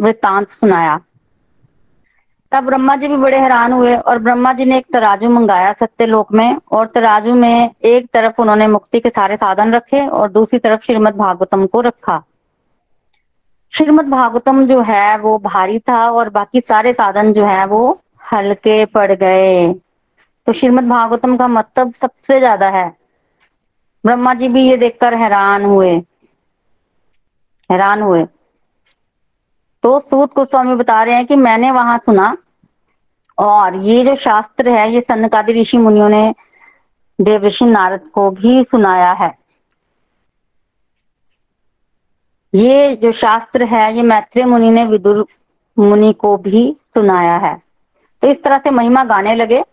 [0.00, 1.00] वृत्तांत सुनाया।
[2.52, 6.06] तब ब्रह्मा जी भी बड़े हैरान हुए और ब्रह्मा जी ने एक तराजू मंगाया सत्य
[6.06, 10.58] लोक में और तराजू में एक तरफ़ उन्होंने मुक्ति के सारे साधन रखे और दूसरी
[10.58, 12.22] तरफ़ श्रीमद भागवतम को रखा।
[13.74, 18.00] श्रीमद भागवतम जो है, वो भारी था और बाकी सारे साधन जो है, वो
[18.32, 19.72] हल्के पड़ गए।
[20.46, 22.88] तो श्रीमद भागवतम का मतलब सबसे ज़्यादा है।
[24.04, 25.90] ब्रह्मा जी भी ये देखकर हैरान हुए।
[27.70, 28.24] हैरान हुए।
[29.84, 32.36] तो सूत गोस्वामी बता रहे हैं कि मैंने वहाँ सुना,
[33.38, 36.34] और ये जो शास्त्र है, ये सन्नकादि ऋषि मुनियों ने,
[37.18, 39.41] देव ऋषि नारद को भी सुनाया है।
[42.54, 45.26] ये जो शास्त्र है, ये मैत्रेय मुनि ने विदुर
[45.78, 47.62] मुनि को भी सुनाया है।
[48.22, 49.64] तो इस तरह से महिमा गाने लगे।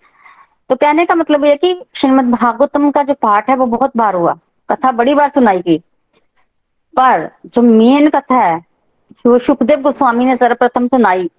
[0.69, 4.15] तो कहने का मतलब ये कि श्रीमद भागवतम का जो पाठ है, वो बहुत बार
[4.15, 4.37] हुआ।
[4.69, 5.77] कथा बड़ी बार सुनाई गई।
[6.95, 8.65] पर जो मेन कथा है,
[9.25, 11.29] वो सुखदेव गोस्वामी ने सर्वप्रथम सुनाई।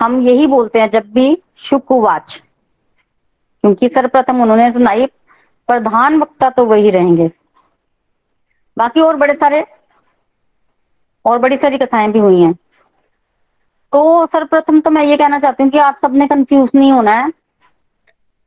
[0.00, 2.42] हम यही बोलते हैं, जब भी शुकवाच
[3.60, 5.06] क्योंकि सर्वप्रथम उन्होंने सुनाई।
[5.66, 7.30] प्रधान वक्ता तो वही रहेंगे।
[8.78, 9.66] बाकी और बड़े सारे
[11.26, 12.52] और बड़ी सारी कथाएँ भी हुई हैं।
[13.92, 17.32] तो सर्वप्रथम तो मैं ये कहना चाहती हूँ कि आप सबने कंफ्यूज नहीं होना है।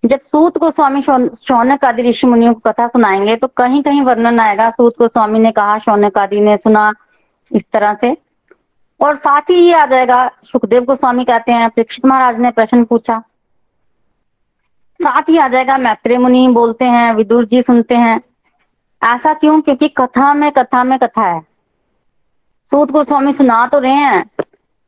[0.03, 4.39] जब सूत को स्वामी शौनक आदि ऋषि मुनियों को कथा सुनाएँगे तो कहीं कहीं वर्णन
[4.39, 6.91] आएगा। सूत को स्वामी ने कहा शौनक आदि ने सुना
[7.51, 8.17] इस तरह से।
[8.99, 13.19] और साथ ही ये आ जाएगा, सुखदेव गोस्वामी कहते हैं, परीक्षित महाराज ने प्रश्न पूछा।
[14.99, 18.21] साथ ही आ जाएगा, मैत्रेय मुनि बोलते हैं, विदुर जी सुनते हैं।
[19.03, 19.61] ऐसा क्यों?
[19.61, 21.48] क्योंकि कथा में कथा में कथा है।
[22.71, 24.23] सूत गोस्वामी सुना तो रहे हैं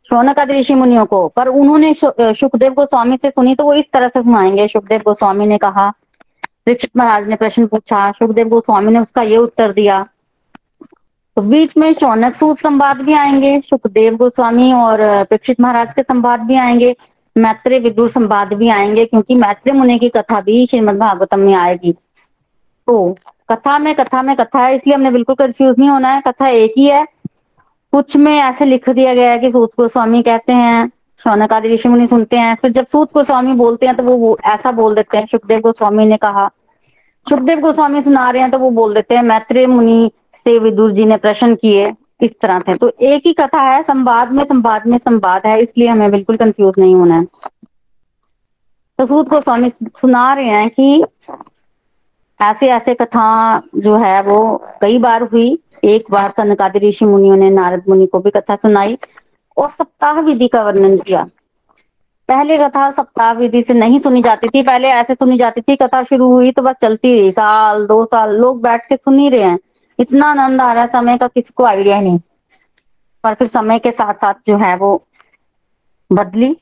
[0.10, 4.22] शौनक ऋषि मुनियों को, पर उन्होंने सुखदेव गोस्वामी से सुनी तो वो इस तरह से
[4.22, 5.90] सुनाएँगे। सुखदेव गोस्वामी ने कहा
[6.66, 10.02] परीक्षित महाराज ने प्रश्न पूछा सुखदेव गोस्वामी ने उसका ये उत्तर दिया
[11.38, 16.40] तो बीच में शौनक सूत संवाद भी आएँगे सुखदेव गोस्वामी और परीक्षित महाराज के संवाद
[16.42, 16.96] भी आएँगे
[17.36, 21.92] मैत्रेय विदुर संवाद भी आएँगे, क्योंकि मैत्रेय मुनि की कथा भी श्रीमद भागवतम में आएगी।
[21.92, 23.16] तो
[23.52, 26.74] कथा में कथा में कथा है, इसलिए हमने बिल्कुल कंफ्यूज नहीं होना है, कथा एक
[26.78, 27.06] ही है।
[27.94, 30.88] कुछ में ऐसे लिख दिया गया है कि सूत गोस्वामी कहते हैं
[31.22, 34.72] शौनक आदि ऋषि मुनि सुनते हैं फिर जब सूत गोस्वामी बोलते हैं तो वो, ऐसा
[34.72, 36.48] बोल देते हैं सुखदेव गोस्वामी ने कहा।
[37.28, 40.12] सुखदेव गोस्वामी सुना रहे हैं तो वो बोल देते हैं मैत्रेय मुनि
[40.46, 44.32] से विदुर जी ने प्रश्न किए इस तरह से तो एक ही कथा है संवाद
[44.32, 47.26] में संवाद में संवाद है इसलिए हमें बिल्कुल कंफ्यूज नहीं होना है।
[49.00, 51.04] तो सूद गोस्वामी सुना रहे हैं कि
[52.40, 53.28] ऐसे ऐसे कथा
[53.78, 54.40] जो है वो
[54.82, 58.98] कई बार हुई एक बार सनकादि ऋषि मुनियों ने नारद मुनि को भी कथा सुनाई
[59.58, 61.28] और सप्ताह विधि का वर्णन किया।
[62.30, 66.04] पहले कथा सप्ताह विधि से नहीं सुनी जाती थी, पहले ऐसे सुनी जाती थी, कथा
[66.04, 69.42] शुरू हुई तो बस चलती रही, साल, दो साल, लोग बैठ के सुन ही रहे
[69.42, 69.60] हैं।
[70.00, 72.20] इतना आनंद आ रहा है, समय का किसी को आइडिया नहीं।
[73.24, 75.08] पर फिर समय के साथ साथ जो है वो
[76.12, 76.54] बदली,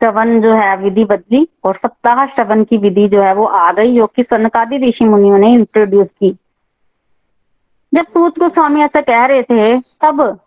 [0.00, 3.96] श्रवण जो है, विधि बदली और सप्ताह श्रवण की विधि जो है वो आ गई,
[3.96, 6.36] जो कि सनकादि ऋषि मुनियों ने इंट्रोड्यूस की।
[7.94, 10.40] जब सूत को स्वामी ऐसा कह रहे थे, तब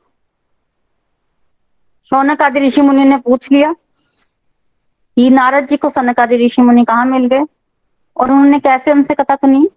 [2.09, 3.73] शौनक आदि ऋषि मुनि ने पूछ लिया
[5.17, 7.45] कि नारद जी को सनक आदि ऋषि मुनि कहाँ मिल गए?
[8.17, 9.69] और उन्होंने कैसे उनसे कथा सुनी?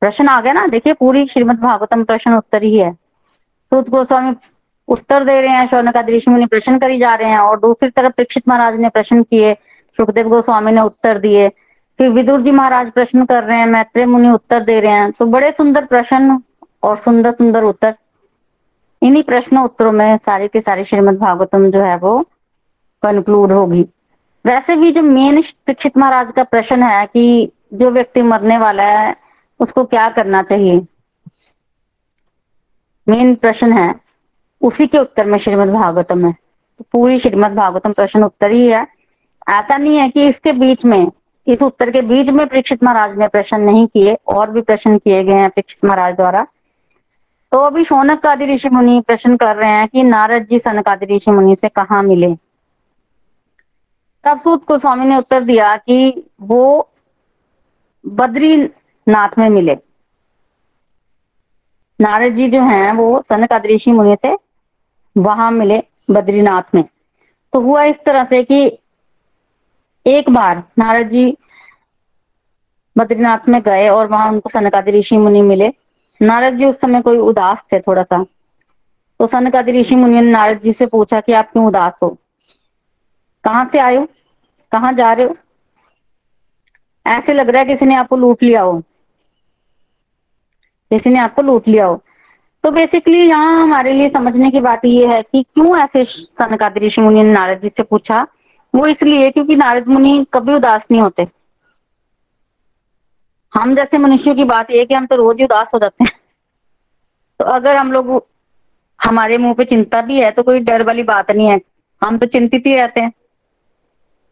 [0.00, 0.66] प्रश्न आ गया ना?
[0.66, 2.92] देखिए, पूरी श्रीमद भागवतम प्रश्न उत्तर ही है।
[3.70, 4.34] सूत गोस्वामी
[4.88, 8.12] उत्तर दे रहे हैं शौनक ऋषि मुनि प्रश्न करी जा रहे हैं, और दूसरी तरफ़
[8.12, 9.54] परीक्षित महाराज ने प्रश्न किए,
[9.96, 11.48] सुखदेव गोस्वामी ने उत्तर दिए।
[11.98, 15.26] फिर विदुर जी महाराज प्रश्न कर रहे हैं, मैत्रेय मुनि उत्तर दे रहे हैं। तो
[15.26, 16.42] बड़े सुंदर प्रश्न
[16.84, 17.94] और सुंदर सुंदर उत्तर।
[19.02, 22.18] इन्हीं प्रश्न उत्तरों में सारे के सारे श्रीमद भागवतम जो है वो
[23.02, 23.86] कंक्लूड होगी।
[24.46, 29.16] वैसे भी जो मेन शिक्षित महाराज का प्रश्न है कि जो व्यक्ति मरने वाला है,
[29.60, 30.86] उसको क्या करना चाहिए?
[33.08, 33.94] मेन प्रश्न है।
[34.62, 36.32] उसी के उत्तर में श्रीमद भागवतम है।
[36.78, 38.86] तो पूरी श्रीमद भागवतम प्रश्न उत्तर ही है।
[39.48, 41.12] ऐसा नहीं है कि इसके बीच में,
[41.46, 45.24] इस उत्तर के बीच में परीक्षित महाराज ने प्रश्न नहीं किए, और भी प्रश्न किए
[45.24, 46.46] गए हैं परीक्षित महाराज द्वारा।
[47.54, 51.16] तो अभी शौनक आदि ऋषि मुनि प्रश्न कर रहे हैं कि नारद जी सनक आदि
[51.16, 52.34] ऋषि मुनि से कहा मिले?
[54.24, 56.90] तब सूत गोस्वामी ने उत्तर दिया कि वो
[58.06, 59.76] बद्रीनाथ में मिले।
[62.00, 64.34] नारद जी जो हैं, वो सनक आदि ऋषि मुनि थे,
[65.18, 66.84] वहाँ मिले बद्रीनाथ में।
[67.52, 68.78] तो हुआ इस तरह से कि
[70.06, 71.38] एक बार नारद जी
[72.98, 75.83] बद्रीनाथ में गए और वहाँ उनको सनकादि ऋषि मुनि मिले।
[76.22, 78.24] नारद जी उस समय कोई उदास थे थोड़ा सा।
[79.20, 82.18] तो सनकादि ऋषि मुनि ने नारद जी से पूछा कि आप क्यों उदास हो?
[83.44, 84.08] कहाँ से आए हो?
[84.72, 85.36] कहाँ जा रहे हो?
[87.06, 88.82] ऐसे लग रहा है किसी ने आपको लूट लिया हो।
[90.90, 92.02] किसी ने आपको लूट लिया हो।
[92.64, 97.00] तो बेसिकली यहाँ हमारे लिए समझने की बात यह है कि क्यों ऐसे सनकादि ऋषि
[97.00, 98.26] मुनि ने नारद जी से पूछा?
[98.74, 101.28] वो इसलिए क्योंकि नारद मुनि कभी उदास नहीं होते।
[103.54, 106.12] हम जैसे मनुष्यों की बात यह कि हम तो रोज ही उदास हो जाते हैं।
[107.40, 108.22] तो अगर हम लोग
[109.00, 111.60] हमारे मुँह पे चिंता भी है तो कोई डर वाली बात नहीं है।
[112.02, 113.12] हम तो चिंतित ही रहते हैं।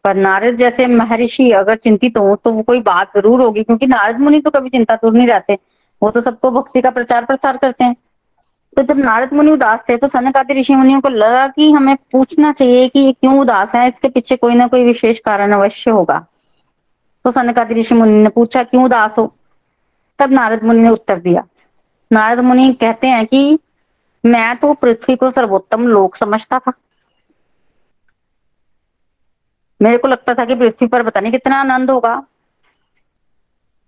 [0.05, 4.19] पर नारद जैसे महर्षि अगर चिंतित हो तो वो कोई बात ज़रूर होगी, क्योंकि नारद
[4.19, 5.57] मुनि तो कभी चिंता दूर नहीं रहते।
[6.01, 7.95] वो तो सबको भक्ति का प्रचार प्रसार करते हैं।
[8.77, 11.95] तो जब नारद मुनि उदास थे तो सनक आदि ऋषि मुनियों को लगा कि हमें
[12.11, 15.91] पूछना चाहिए कि ये क्यों उदास है, इसके पीछे कोई ना कोई विशेष कारण अवश्य
[15.91, 16.25] होगा।
[17.25, 19.33] तो सनक आदि ऋषि मुनि ने पूछा, क्यों उदास हो?
[20.19, 21.43] तब नारद मुनि ने उत्तर दिया।
[22.11, 23.59] नारद मुनि कहते हैं कि
[24.25, 26.73] मैं तो पृथ्वी को सर्वोत्तम लोक समझता था।
[29.81, 32.23] मेरे को लगता था कि पृथ्वी पर पता नहीं कितना आनंद होगा।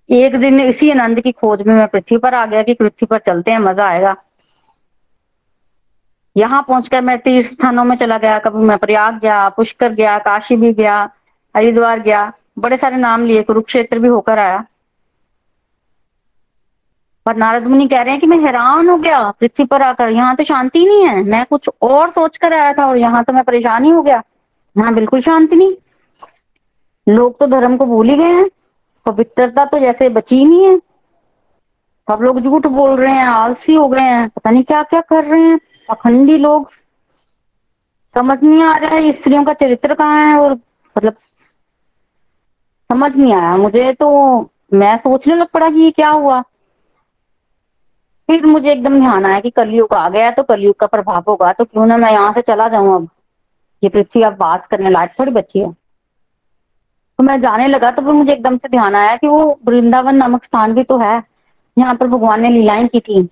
[0.10, 3.19] एक दिन इसी आनंद की खोज में मैं पृथ्वी पर आ गया कि पृथ्वी पर
[3.19, 4.15] चलते हैं, मज़ा आएगा।
[6.36, 10.56] यहाँ पहुंचकर मैं तीर्थ स्थानों में चला गया। कभी मैं प्रयाग गया, पुष्कर गया, काशी
[10.56, 10.98] भी गया,
[11.56, 14.65] हरिद्वार गया। बड़े सारे नाम लिए, कुरुक्षेत्र भी होकर आया।
[17.26, 20.36] पर नारद मुनि कह रहे हैं कि मैं हैरान हो गया पृथ्वी पर आकर, यहाँ
[20.36, 23.44] तो शांति नहीं है। मैं कुछ और सोच कर आया था और यहाँ तो मैं
[23.44, 24.22] परेशान ही हो गया।
[24.76, 25.76] यहाँ बिल्कुल शांति नहीं।
[27.08, 28.50] लोग तो धर्म को भूल ही गए हैं।
[29.06, 30.78] पवित्रता तो जैसे बची नहीं है।
[32.08, 35.24] सब लोग झूठ बोल रहे हैं, आलसी हो गए हैं। पता नहीं क्या क्या कर
[35.24, 36.72] रहे हैं। अखंडी लोग।
[38.15, 40.54] समझ नहीं आ रहा है, स्त्रियों का चरित्र कहाँ है और
[40.96, 41.15] मतलब
[42.89, 44.10] समझ नहीं आया। मुझे तो
[44.74, 46.41] मैं सोचने लग पड़ा कि ये क्या हुआ।
[48.30, 51.65] फिर मुझे एकदम ध्यान आया कि कलयुग आ गया तो कलयुग का प्रभाव होगा। तो
[51.65, 53.10] क्यों ना मैं यहाँ से चला जाऊँ अब?
[53.84, 55.71] ये पृथ्वी अब वास करने लायक थोड़ी बची है।
[57.19, 60.43] तो मैं जाने लगा तो फिर मुझे एकदम से ध्यान आया कि वो वृंदावन नामक
[60.43, 61.24] स्थान भी तो है।
[61.78, 63.30] यहाँ पर भगवान ने लीलाएँ की थी।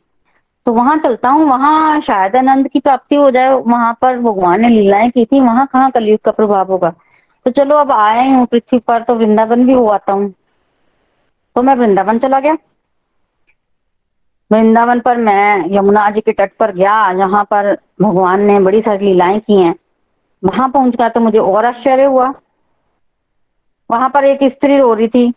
[0.65, 4.69] तो वहाँ चलता हूँ, वहाँ शायद आनंद की प्राप्ति हो जाए। वहाँ पर भगवान ने
[4.69, 6.93] लीलाएँ की थी, वहाँ कहाँ कलयुग का प्रभाव होगा?
[7.45, 10.33] तो चलो अब आए हूँ, पृथ्वी पर तो वृंदावन भी हो आता हूँ
[11.55, 12.57] तो मैं वृंदावन चला गया।
[14.51, 19.05] वृंदावन पर मैं यमुना जी के तट पर गया, जहाँ पर भगवान ने बड़ी सारी
[19.05, 19.75] लीलाएँ की हैं।
[20.43, 22.33] वहाँ पहुँच गया तो मुझे और आश्चर्य हुआ।
[23.89, 25.33] वहाँ पर एक स्त्री रो रही थी,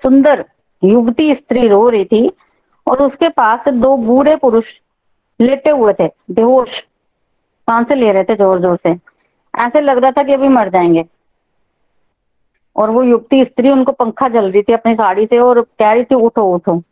[0.00, 0.44] सुंदर
[0.82, 2.30] युवती स्त्री रो रही थी,
[2.86, 4.72] और उसके पास दो बूढ़े पुरुष
[5.40, 6.78] लेटे हुए थे, बेहोश,
[7.68, 8.94] साँसें ले रहे थे ज़ोर ज़ोर से।
[9.58, 11.04] ऐसे लग रहा था कि अभी मर जाएँगे।
[12.76, 16.04] और वो युवती स्त्री, उनको पंखा जल रही थी अपनी साड़ी से और कह रही
[16.04, 16.82] थी, उठो उठो।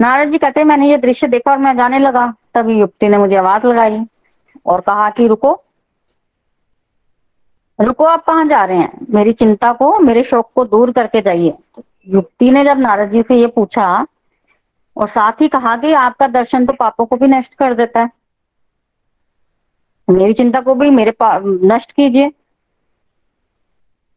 [0.00, 3.36] नारद जी कहते, मैंने ये दृश्य देखा और मैं जाने लगा। तभी युवती ने मुझे
[3.36, 4.04] आवाज़ लगाई
[4.66, 5.64] और कहा कि, रुको
[7.80, 9.06] रुको, आप कहाँ जा रहे हैं?
[9.10, 11.54] मेरी चिंता को, मेरे शौक को दूर करके जाइए।
[12.08, 14.06] युक्ति ने जब नारद जी से ये पूछा
[14.96, 18.17] और साथ ही कहा कि, आपका दर्शन तो पापों को भी नष्ट कर देता है।
[20.10, 22.32] मेरी चिंता को भी मेरे पास नष्ट कीजिए।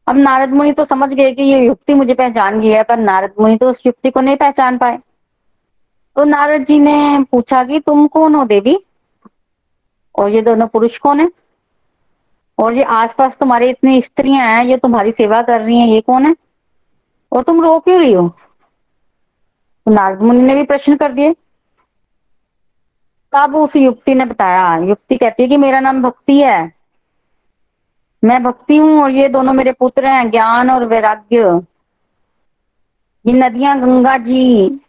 [0.07, 3.33] अब नारद मुनि तो समझ गए कि ये युक्ति मुझे पहचान गई है, पर नारद
[3.39, 4.99] मुनि तो उस युक्ति को नहीं पहचान पाए।
[6.15, 8.85] तो नारद जी ने पूछा कि तुम कौन हो देवी?
[10.15, 11.31] और ये दोनों पुरुष कौन है?
[12.57, 16.25] और ये आसपास तुम्हारे इतनी स्त्रियाँ हैं, ये तुम्हारी सेवा कर रही हैं, ये कौन
[16.25, 16.35] है?
[17.31, 18.29] और तुम रो क्यों रही हो?
[19.85, 21.35] तो नारद मुनि ने भी प्रश्न कर दिए।
[23.33, 24.75] तब उस युक्ति ने बताया?
[24.79, 26.71] युक्ति कहती है कि मेरा नाम भक्ति है।
[28.23, 31.61] मैं भक्ति हूँ और ये दोनों मेरे पुत्र हैं, ज्ञान और वैराग्य।
[33.25, 34.79] ये नदियाँ, गंगा जी,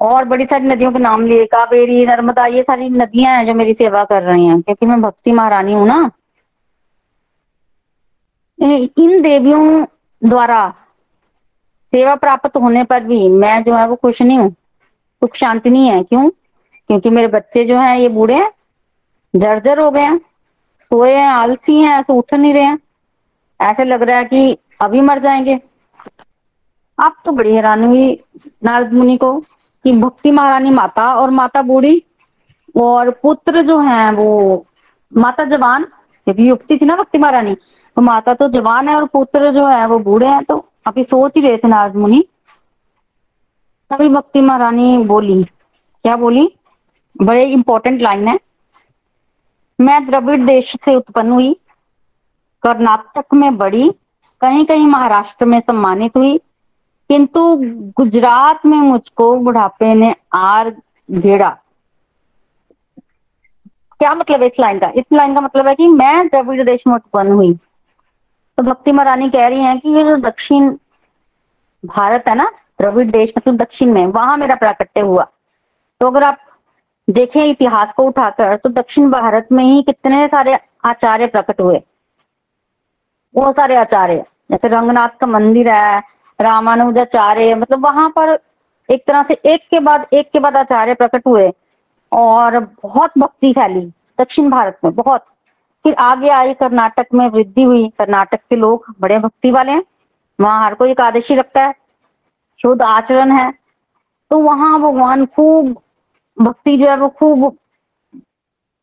[0.00, 3.74] और बड़ी सारी नदियों के नाम लिए, कावेरी, नर्मदा, ये सारी नदियाँ हैं जो मेरी
[3.74, 6.10] सेवा कर रही हैं, क्योंकि मैं भक्ति महारानी हूँ ना।
[8.58, 9.84] इन देवियों
[10.22, 10.68] द्वारा
[11.92, 15.88] सेवा प्राप्त होने पर भी मैं जो है वो खुश नहीं हूँ, सुख शांति नहीं
[15.88, 16.28] है। क्यों?
[16.88, 18.52] क्योंकि मेरे बच्चे जो हैं, ये बूढ़े हैं,
[19.36, 20.18] जर्जर हो गए हैं,
[20.82, 22.78] सोए हैं, आलसी हैं, ऐसे उठ नहीं रहे हैं।
[23.60, 25.60] ऐसे लग रहा है कि अभी मर जाएँगे।
[26.98, 28.24] आप तो बड़ी हैरानी हुई,
[28.64, 29.40] नारद मुनि को,
[29.84, 32.02] कि भक्ति महारानी माता और माता बूढ़ी
[32.76, 34.66] और पुत्र जो है, वो
[35.16, 37.54] माता जवान क्योंकि युक्ति थी ना भक्ति महारानी?
[37.96, 41.32] तो माता तो जवान है और पुत्र जो है, वो बूढ़े हैं तो अभी सोच
[41.36, 42.24] ही रहे थे नारद मुनि।
[43.90, 45.44] तभी भक्ति महारानी बोली।
[46.04, 46.55] क्या बोली?
[47.22, 48.38] बड़े इंपॉर्टेंट लाइन है।
[49.80, 51.60] मैं द्रविड़ देश से उत्पन्न हुई,
[52.62, 53.90] कर्नाटक में बड़ी
[54.40, 56.38] कहीं कहीं महाराष्ट्र में सम्मानित हुई,
[57.08, 57.56] किंतु
[57.96, 60.76] गुजरात में मुझको बुढ़ापे ने आर
[61.10, 61.58] घेरा।
[64.00, 64.88] क्या मतलब है इस लाइन का?
[64.88, 67.54] इस लाइन का मतलब है कि मैं द्रविड़ देश में उत्पन्न हुई।
[68.58, 70.76] तो भक्ति महारानी कह रही हैं कि ये जो दक्षिण
[71.86, 75.26] भारत है ना, द्रविड़ देश मतलब दक्षिण में, वहाँ मेरा प्राकट्य हुआ।
[76.00, 76.38] तो अगर आप
[77.08, 81.82] देखें, इतिहास को उठाकर तो दक्षिण भारत में ही कितने सारे आचार्य प्रकट हुए?
[83.34, 86.02] बहुत सारे आचार्य, जैसे रंगनाथ का मंदिर है,
[86.38, 88.38] रामानुजाचार्य मतलब वहाँ पर
[88.88, 91.52] एक तरह से एक के बाद एक के बाद आचार्य प्रकट हुए
[92.12, 93.86] और बहुत भक्ति फैली
[94.18, 95.24] दक्षिण भारत में, बहुत।
[95.84, 99.82] फिर आगे आई, कर्नाटक में वृद्धि हुई। कर्नाटक के लोग बड़े भक्ति वाले हैं।
[100.38, 101.74] वहाँ हर कोई एकादशी रखता है,
[102.60, 103.50] शुद्ध आचरण है।
[104.30, 105.76] तो वहाँ भगवान खूब
[106.36, 107.50] भक्ति जो है वो खूब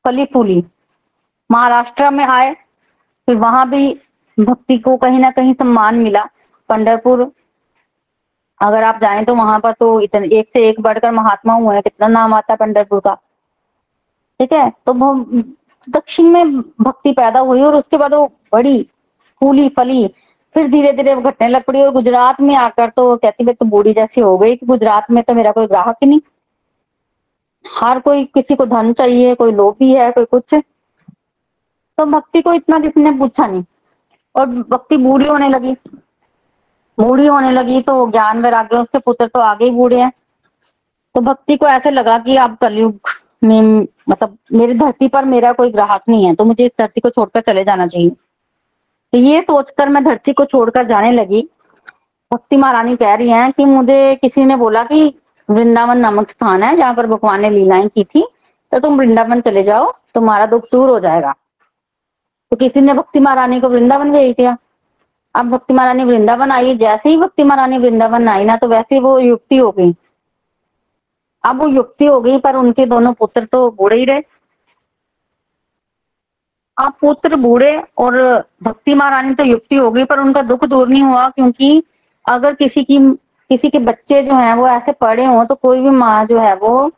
[0.06, 0.64] फली फूली
[1.50, 2.54] महाराष्ट्र में आए,
[3.28, 3.94] फिर वहाँ भी
[4.38, 6.24] भक्ति को कहीं ना कहीं सम्मान मिला।
[6.70, 7.32] पंडरपुर
[8.62, 11.84] अगर आप जाएँ तो वहाँ पर तो इतने, एक से एक बढ़कर महात्मा हुए हैं,
[11.84, 13.14] कितना नाम आता है पंडरपुर का।
[14.40, 14.70] ठीक है?
[14.86, 14.94] तो
[15.88, 18.82] दक्षिण में भक्ति पैदा हुई और उसके बाद वो बड़ी,
[19.42, 20.08] फूली, फली,
[20.56, 23.66] फिर धीरे धीरे वो घटने लग पड़ी और गुजरात में आकर तो कहती मैं तो
[23.66, 26.20] बूढ़ी जैसी हो गई कि गुजरात में तो मेरा कोई ग्राहक ही नहीं।
[27.66, 30.54] हर कोई किसी को धन चाहिए, कोई लोभी है, कोई कुछ
[31.98, 33.64] तो भक्ति को इतना किसी ने पूछा नहीं।
[34.36, 35.74] और भक्ति बूढ़ी होने लगी।
[36.98, 40.12] बूढ़ी होने लगी तो ज्ञान वैराग्य, उसके पुत्र तो आगे ही बूढ़े हैं।
[41.16, 43.10] तो भक्ति को ऐसे लगा कि अब कलयुग
[43.44, 47.10] में मतलब मेरी धरती पर मेरा कोई ग्राहक नहीं है तो मुझे इस धरती को
[47.10, 51.42] छोड़कर चले जाना चाहिए। तो ये सोचकर मैं धरती को छोड़कर जाने लगी।
[52.32, 55.14] भक्ति महारानी कह रही हैं कि मुझे किसी ने बोला कि
[55.50, 58.28] वृंदावन नामक स्थान है, जहाँ पर भगवान ने लीलाएँ की थी।
[58.72, 61.34] तो तुम वृंदावन चले जाओ, तुम्हारा दुख दूर हो जाएगा।
[62.52, 64.58] तो किसी ने भक्ति महारानी को वृंदावन भेज दिया।
[65.36, 69.18] अब भक्ति महारानी वृंदावन आई, जैसे ही भक्ति महारानी वृंदावन आई ना तो वैसे वो
[69.20, 69.94] युक्ति हो गई।
[71.44, 74.22] अब वो युक्ति हो गई, पर उनके दोनों पुत्र तो बूढ़े ही रहे।
[76.78, 78.16] अब पुत्र बूढ़े और
[78.64, 81.84] भक्ति महारानी तो युक्ति हो गई, पर उनका दुख दूर नहीं हुआ, क्योंकि
[82.26, 82.98] अगर किसी की
[83.50, 86.56] किसी के बच्चे जो हैं, वो ऐसे पड़े हों तो कोई भी माँ जो है,
[86.56, 86.92] वो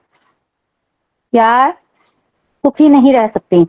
[1.33, 1.71] यार
[2.65, 3.65] सुखी नहीं रह सकती।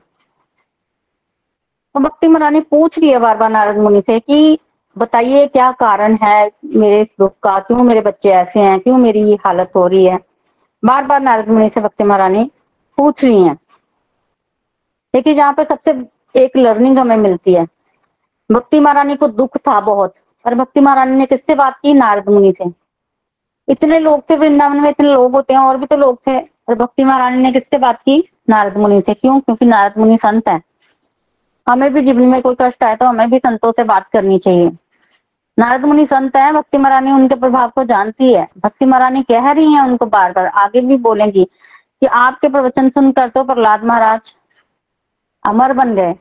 [1.94, 4.58] तो भक्ति महारानी पूछ रही है बार बार नारद मुनि से कि,
[4.98, 7.58] बताइए क्या कारण है मेरे इस दुख का?
[7.58, 8.80] क्यों मेरे बच्चे ऐसे हैं?
[8.80, 10.18] क्यों मेरी ये हालत हो रही है?
[10.84, 12.50] बार बार नारद मुनि से भक्ति महारानी
[12.98, 13.58] पूछ रही हैं।
[15.14, 16.06] देखिए, जहाँ पे सबसे
[16.42, 17.66] एक लर्निंग हमें मिलती है।
[18.52, 20.14] भक्ति महारानी को दुख था बहुत।
[20.46, 21.92] पर भक्ति महारानी ने किससे बात की?
[21.94, 22.64] नारद मुनि से।
[23.68, 26.74] इतने लोग थे वृंदावन में, इतने लोग होते हैं, और भी तो लोग थे। और
[26.74, 28.28] भक्ति महारानी ने किससे बात की?
[28.50, 29.40] नारद मुनि से। क्यों?
[29.40, 30.60] क्योंकि नारद मुनि संत है।
[31.68, 34.70] हमें भी जीवन में कोई कष्ट आए तो हमें भी संतों से बात करनी चाहिए।
[35.58, 39.72] नारद मुनि संत है, भक्ति महारानी उनके प्रभाव को जानती है। भक्ति महारानी कह रही
[39.72, 41.44] है उनको बार बार आगे भी बोलेंगी
[42.00, 44.34] कि आपके प्रवचन सुनकर तो प्रहलाद महाराज
[45.46, 46.14] अमर बन गए।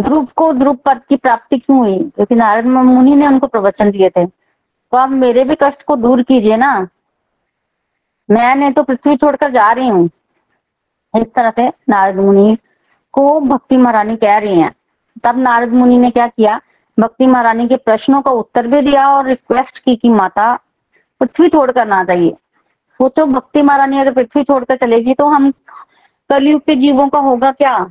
[0.00, 1.98] ध्रुव को ध्रुव पद की प्राप्ति क्यों हुई?
[1.98, 6.22] क्योंकि नारद मुनि ने उनको प्रवचन दिए थे। तो आप मेरे भी कष्ट को दूर
[6.22, 6.88] कीजिए ना।
[8.30, 10.10] मैंने तो पृथ्वी छोड़कर जा रही हूँ।
[11.16, 12.58] इस तरह से नारद मुनि
[13.12, 14.74] को भक्ति महारानी कह रही हैं।
[15.24, 16.60] तब नारद मुनि ने क्या किया?
[17.00, 20.54] भक्ति महारानी के प्रश्नों का उत्तर भी दिया और रिक्वेस्ट की कि माता,
[21.20, 22.30] पृथ्वी छोड़कर ना जाइए।
[23.00, 25.52] सोचो भक्ति महारानी अगर पृथ्वी छोड़कर चलेगी तो हम
[26.30, 27.90] कलयुग के जीवों का होगा क्या?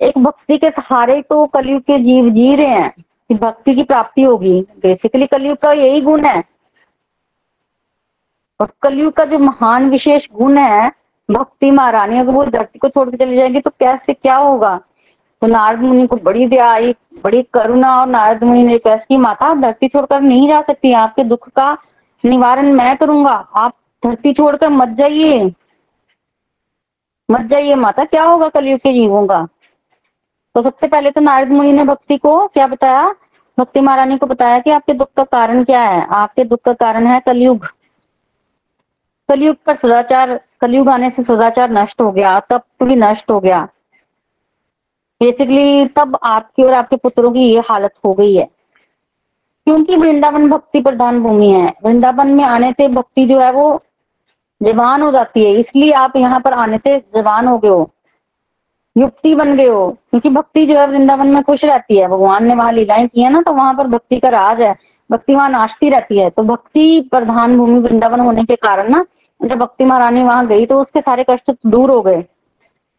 [0.00, 4.22] एक भक्ति के सहारे तो कलयुग के जीव जी रहे हैं, कि भक्ति की प्राप्ति
[4.22, 6.44] होगी। बेसिकली कलयुग का यही गुण है।
[8.60, 10.92] और कलयुग का जो महान विशेष गुण है,
[11.30, 14.80] भक्ति महारानी, अगर वो धरती को छोड़ के चली जाएगी तो कैसे, क्या होगा?
[15.40, 16.94] तो नारद मुनि को बड़ी दया आई,
[17.24, 21.24] बड़ी करुणा, और नारद मुनि ने रिक्वेस्ट की माता, धरती छोड़कर नहीं जा सकती, आपके
[21.24, 21.78] दुख का
[22.24, 23.74] निवारण मैं करूँगा। आप
[24.04, 25.52] धरती छोड़कर मत जाइए।
[27.30, 29.48] मत जाइए माता, क्या होगा कलयुग के जीवों का?
[30.54, 33.14] तो सबसे पहले तो नारद मुनि ने भक्ति को क्या बताया?
[33.58, 36.06] भक्ति महारानी को बताया कि आपके दुख का कारण क्या है?
[36.06, 37.66] आपके दुख का कारण है कलयुग।
[39.28, 43.68] कलयुग पर सदाचार, कलयुग आने से सदाचार नष्ट हो गया, तप भी नष्ट हो गया।
[45.20, 48.44] बेसिकली तब आपकी और आपके पुत्रों की ये हालत हो गई है।
[49.64, 53.82] क्योंकि वृंदावन भक्ति प्रधान भूमि है। वृंदावन में आने से भक्ति जो है वो
[54.62, 57.90] जवान हो जाती है। इसलिए आप यहाँ पर आने से जवान हो गए हो।
[59.00, 62.54] युक्ति बन गए हो। क्योंकि भक्ति जो है वृंदावन में खुश रहती है। भगवान ने
[62.54, 64.74] वहाँ लीलाएँ की है ना तो वहाँ पर भक्ति का राज है।
[65.10, 69.04] भक्ति वहाँ नाचती रहती है। तो भक्ति प्रधान भूमि वृंदावन होने के कारण ना,
[69.40, 72.22] जब भक्ति महारानी वहाँ गई तो उसके सारे कष्ट दूर हो गए।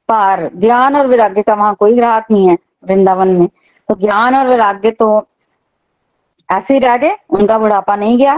[0.10, 3.48] पार, ज्ञान और वैराग्य का वहाँ कोई ग्राहक नहीं है वृंदावन में।
[3.90, 5.28] तो ज्ञान और वैराग्य तो
[6.50, 8.38] ऐसे ही रह गए, उनका बुढ़ापा नहीं गया।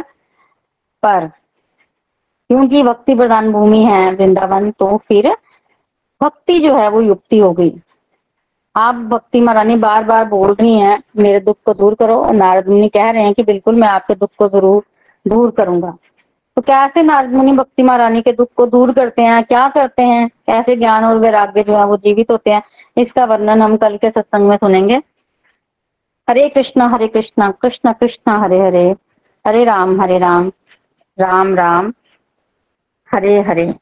[1.04, 1.28] पर,
[2.50, 5.36] क्योंकि भक्ति प्रधान भूमि है वृंदावन तो फिर
[6.24, 7.82] भक्ति जो है वो युक्ति हो गई।
[8.76, 12.68] आप भक्ति महारानी बार बार बोल रही हैं, मेरे दुख को दूर करो। और नारद
[12.68, 14.84] मुनि कह रहे हैं कि बिल्कुल मैं आपके दुख को ज़रूर
[15.28, 15.98] दूर करूँगा।
[16.56, 19.44] तो कैसे नारद मुनि भक्ति महारानी के दुख को दूर करते हैं?
[19.44, 20.28] क्या करते हैं?
[20.28, 22.64] कैसे ज्ञान और वैराग्य जो है वो जीवित होते हैं?
[22.98, 25.02] इसका वर्णन हम कल के सत्संग में सुनेंगे।
[26.30, 28.96] Hare Krishna Hare Krishna, Krishna Krishna, Hare Hare.
[29.48, 30.52] Hare Ram Hare Ram.
[31.20, 31.94] Ram Ram.
[33.16, 33.74] Hare Hare.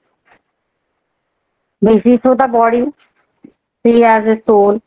[1.81, 2.83] Busy through the body
[3.85, 4.81] see as a soul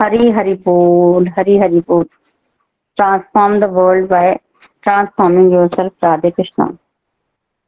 [0.00, 2.04] hari hari bol hari hari bol
[2.98, 4.28] transform the world by
[5.68, 6.66] yourself Radhe Krishna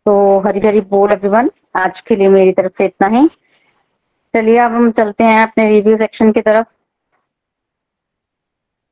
[0.07, 3.29] तो हरी हरी बोल everyone आज के लिए मेरी तरफ़ से इतना ही।
[4.35, 6.67] चलिए, अब हम चलते हैं अपने रिव्यू सेक्शन की तरफ़।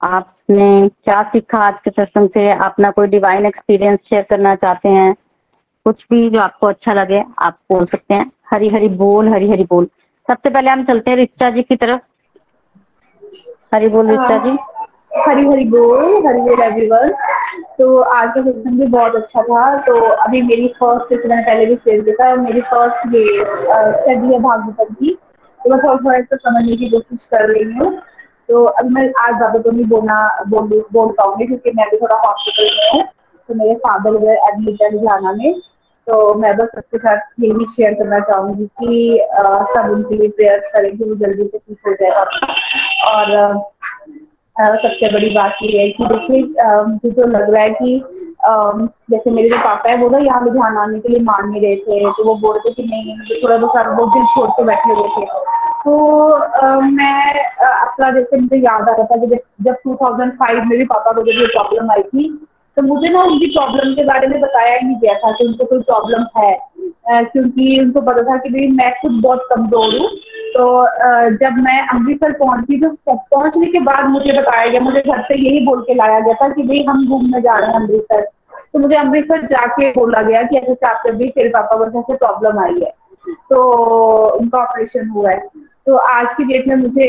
[0.02, 2.50] आपने क्या सीखा आज के सत्संग से?
[2.50, 5.14] अपना कोई डिवाइन एक्सपीरियंस शेयर करना चाहते हैं?
[5.84, 9.64] कुछ भी जो आपको अच्छा लगे, आप बोल सकते हैं। हरी हरी बोल हरी हरी
[9.70, 9.86] बोल।
[10.28, 12.00] सबसे पहले हम चलते हैं रिचा जी की तरफ़।
[13.74, 14.56] हरी बोल, रिचा जी।
[15.18, 17.12] हरी हरी बोल हरी बोल एवरीवन
[17.78, 21.66] तो आज का सेशन भी बहुत अच्छा था। तो अभी मेरी फ़र्स्ट जैसे मैंने पहले
[21.66, 25.16] भी शेयर किया था मेरी फ़र्स्ट ये स्टडी है भागवतम की।
[25.60, 27.90] तो मैं थोड़ा थोड़ा इसको समझने की कोशिश कर रही हूँ।
[28.48, 32.16] तो अभी मैं आज ज़्यादा तो नहीं बोलना, बोल बोल पाऊँगी क्योंकि मैं भी थोड़ा
[32.26, 33.02] हॉस्पिटल में हूँ।
[33.48, 35.60] तो मेरे फादर गए एडमिट है लुधियाना में।
[36.06, 39.18] तो मैं बस सबके साथ यही शेयर करना चाहूँगी कि
[39.74, 42.22] सब उनके लिए प्रेयर करें कि वो जल्दी से ठीक हो जाएगा
[43.10, 43.68] और
[44.56, 46.42] सबसे बड़ी बात ये है कि देखिए
[46.86, 48.02] मुझे जो लग रहा है कि
[49.10, 51.76] जैसे मेरे जो पापा है, वो ना यहाँ लुधियाना आने के लिए मान नहीं रहे
[51.76, 54.48] थे। तो वो बोल रहे थे कि नहीं मुझे थोड़ा बहुत सारा वो दिल छोड़
[54.50, 55.24] के बैठे हुए थे।
[55.84, 55.92] तो
[56.82, 59.26] मैं अपना जैसे मुझे याद आ रहा था कि
[59.64, 62.28] जब 2005 में भी पापा को जब ये प्रॉब्लम आई थी
[62.80, 65.80] तो मुझे ना उनकी प्रॉब्लम के बारे में बताया ही गया था कि उनको कोई
[65.80, 70.08] प्रॉब्लम है। क्योंकि उनको पता था कि भाई मैं खुद बहुत कमज़ोर हूँ।
[70.54, 70.64] तो
[71.36, 75.64] जब मैं अमृतसर पहुँची तो पहुँचने के बाद मुझे बताया गया, मुझे घर से यही
[75.66, 78.26] बोल के लाया गया था कि भाई हम घूमने जा रहे हैं अमृतसर।
[78.72, 82.64] तो मुझे अमृतसर जाके बोला गया कि ऐसे आपके भी तेरे पापा को ऐसे प्रॉब्लम
[82.64, 82.92] आई है।
[83.50, 83.62] तो
[84.38, 85.48] उनका ऑपरेशन हुआ है।
[85.86, 87.06] तो आज की डेट में मुझे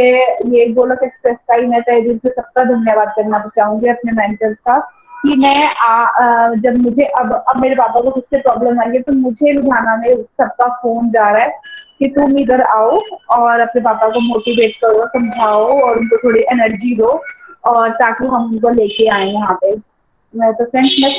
[0.57, 4.79] ये गोलक एक्सप्रेस का ही मैं तय से सबका धन्यवाद करना चाहूँगी अपने मेंटर्स का।
[5.21, 9.01] कि मैं आ, आ, जब मुझे अब अब मेरे पापा को किससे प्रॉब्लम आई है
[9.01, 11.59] तो मुझे लुधियाना में सबका फ़ोन जा रहा है
[11.99, 12.99] कि तुम इधर आओ
[13.31, 17.21] और अपने पापा को मोटिवेट करो समझाओ और उनको थोड़ी एनर्जी दो
[17.67, 19.75] और ताकि हम उनको लेके आए यहाँ पे।
[20.33, 21.11] मैं तो फ्रेंड्स मैं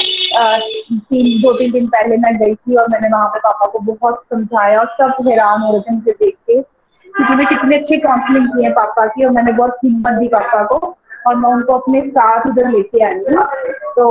[0.99, 4.23] तीन दो तीन दिन पहले मैं गई थी और मैंने वहाँ पे पापा को बहुत
[4.33, 8.47] समझाया और सब हैरान हो रहे थे मुझे देख के क्योंकि मैं कितने अच्छे काउंसलिंग
[8.49, 10.97] की है पापा की और मैंने बहुत हिम्मत दी पापा को।
[11.27, 13.45] और मैं उनको अपने साथ उधर लेके आई हूँ।
[13.97, 14.09] तो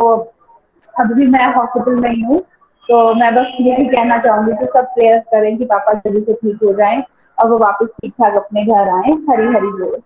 [0.93, 2.39] अभी मैं हॉस्पिटल में ही हूँ।
[2.89, 6.63] तो मैं बस यही कहना चाहूँगी कि सब प्रेयर करें कि पापा जल्दी से ठीक
[6.63, 7.03] हो जाएँ
[7.37, 10.01] और वो वापस ठीक ठाक अपने घर आए। हरी हरी बोल।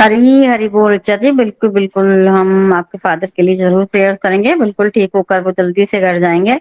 [0.00, 4.54] हरी हरी बोल अच्छा जी। बिल्कुल बिल्कुल। हम आपके फादर के लिए ज़रूर प्रेयर्स करेंगे।
[4.56, 6.58] बिल्कुल ठीक होकर वो जल्दी से घर जाएँगे।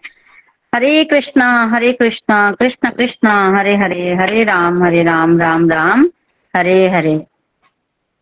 [0.74, 6.06] हरे कृष्णा हरे कृष्णा, कृष्ण, कृष्णा। हरे हरे हरे राम हरे राम राम राम।
[6.54, 7.16] हरे हरे।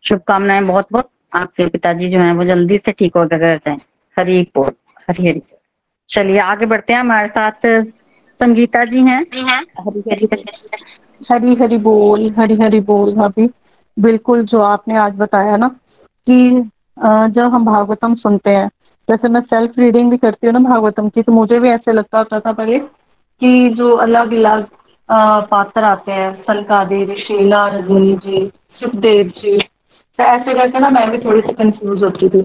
[0.10, 3.78] शुभकामनाएँ बहुत बहुत। आपके पिताजी जो हैं वो जल्दी से ठीक होकर घर जाए।
[4.18, 4.72] हरी बोल
[5.08, 5.42] हरी हरी।
[6.10, 7.68] चलिए आगे बढ़ते हैं। हमारे साथ
[8.40, 9.22] संगीता जी हैं।
[9.80, 10.28] हरी हरी
[11.32, 13.50] हरी हरी बोल हरी हरी बोल भाभी।
[13.98, 15.68] बिल्कुल जो आपने आज बताया ना
[16.28, 16.70] कि
[17.32, 18.68] जब हम भागवतम सुनते हैं
[19.08, 22.18] जैसे मैं सेल्फ रीडिंग भी करती हूँ ना भागवतम की तो मुझे भी ऐसे लगता
[22.18, 24.66] होता था पहले कि जो अलग अलग
[25.50, 28.46] पात्र आते हैं। सनकादि शीला नारद जी
[28.80, 29.58] सुखदेव जी
[30.26, 32.42] ऐसे करके ना मैं भी थोड़ी सी कंफ्यूज होती थी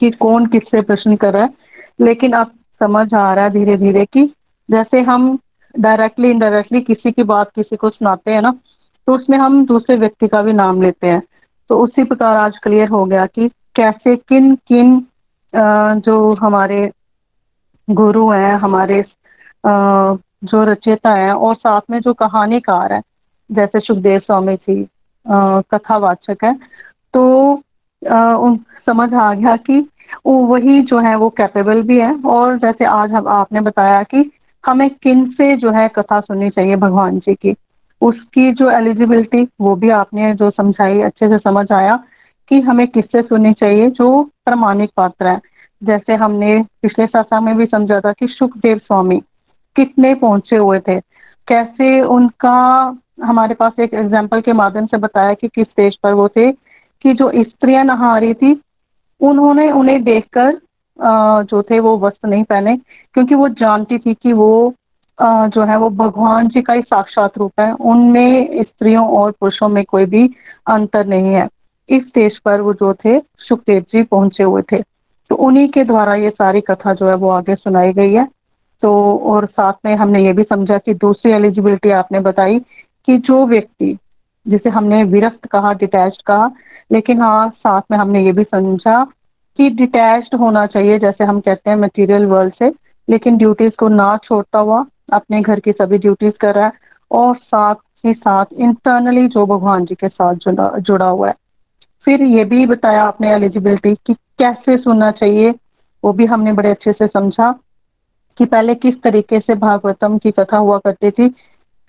[0.00, 1.54] कि कौन किससे प्रश्न कर रहा है।
[2.00, 2.50] लेकिन अब
[2.80, 4.24] समझ आ रहा है धीरे धीरे कि
[4.68, 5.38] जैसे हम
[5.74, 8.50] डायरेक्टली इनडायरेक्टली किसी की बात किसी को सुनाते हैं ना
[9.08, 11.22] तो उसमें हम दूसरे व्यक्ति का भी नाम लेते हैं।
[11.70, 15.06] तो उसी प्रकार आज क्लियर हो गया कि कैसे, किन किन
[16.00, 16.90] जो हमारे
[17.88, 19.02] गुरु हैं, हमारे
[19.66, 23.00] जो रचेता है और साथ में जो कहानीकार है,
[23.50, 24.86] जैसे सुखदेव स्वामी थी
[25.26, 26.54] कथावाचक है
[27.14, 27.52] तो
[28.02, 28.56] उन,
[28.86, 29.78] समझ आ गया कि
[30.26, 34.30] वो वही जो है वो कैपेबल भी है और जैसे आज हम, आपने बताया कि
[34.64, 37.54] हमें किन से जो है कथा सुननी चाहिए भगवान जी की।
[38.02, 41.96] उसकी जो एलिजिबिलिटी वो भी आपने जो समझाई, अच्छे से समझ आया
[42.50, 45.40] कि हमें किससे सुननी चाहिए जो प्रमाणिक पात्र है।
[45.82, 49.20] जैसे हमने पिछले सत्संग में भी समझा था कि सुखदेव स्वामी
[49.76, 50.98] कितने पहुँचे हुए थे।
[51.48, 52.56] कैसे उनका,
[53.24, 56.50] हमारे पास एक एग्ज़ाम्पल के माध्यम से बताया कि किस स्टेज पर वो थे।
[57.04, 58.60] कि जो स्त्रियाँ नहा रही थी,
[59.20, 60.60] उन्होंने उन्हें देखकर
[61.44, 64.74] जो थे वो वस्त्र नहीं पहने, क्योंकि वो जानती थी कि वो
[65.18, 69.84] जो है वो भगवान जी का ही साक्षात रूप है। उनमें स्त्रियों और पुरुषों में
[69.84, 70.24] कोई भी
[70.66, 71.46] अंतर नहीं है।
[71.88, 74.80] इस स्टेज पर वो जो थे, सुखदेव जी पहुँचे हुए थे।
[75.30, 78.26] तो उन्हीं के द्वारा ये सारी कथा जो है वो आगे सुनाई गई है।
[78.82, 78.92] तो
[79.24, 82.58] और साथ में हमने ये भी समझा कि दूसरी एलिजिबिलिटी आपने बताई
[83.08, 83.96] कि जो व्यक्ति,
[84.46, 86.50] जिसे हमने विरक्त कहा डिटैच कहा
[86.92, 89.04] लेकिन हाँ साथ में हमने ये भी समझा
[89.58, 92.68] कि डिटैच्ड होना चाहिए, जैसे हम कहते हैं मटेरियल वर्ल्ड से,
[93.08, 96.72] लेकिन ड्यूटीज़ को ना छोड़ता हुआ अपने घर की सभी ड्यूटीज़ कर रहा है
[97.10, 97.74] और साथ
[98.06, 101.34] ही साथ इंटरनली जो भगवान जी के साथ जुड़ा जुड़ा हुआ है।
[102.06, 105.50] फिर ये भी बताया आपने एलिजिबिलिटी कि कैसे सुनना चाहिए,
[106.04, 107.52] वो भी हमने बड़े अच्छे से समझा
[108.38, 111.28] कि पहले किस तरीके से भागवतम की कथा हुआ करती थी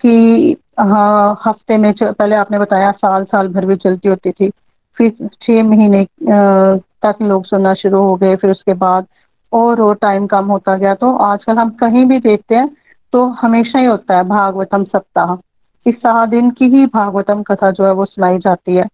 [0.04, 4.50] कि हाँ हफ़्ते में पहले आपने बताया साल साल भर भी चलती होती थी।
[4.96, 9.06] फिर छह महीने तक लोग सुनना शुरू हो गए, फिर उसके बाद
[9.52, 12.68] और और टाइम कम होता गया। तो आजकल हम कहीं भी देखते हैं
[13.12, 15.36] तो हमेशा ही होता है भागवतम सप्ताह।
[15.86, 18.86] इस सात दिन की ही भागवतम कथा जो है, वो सुनाई जाती है।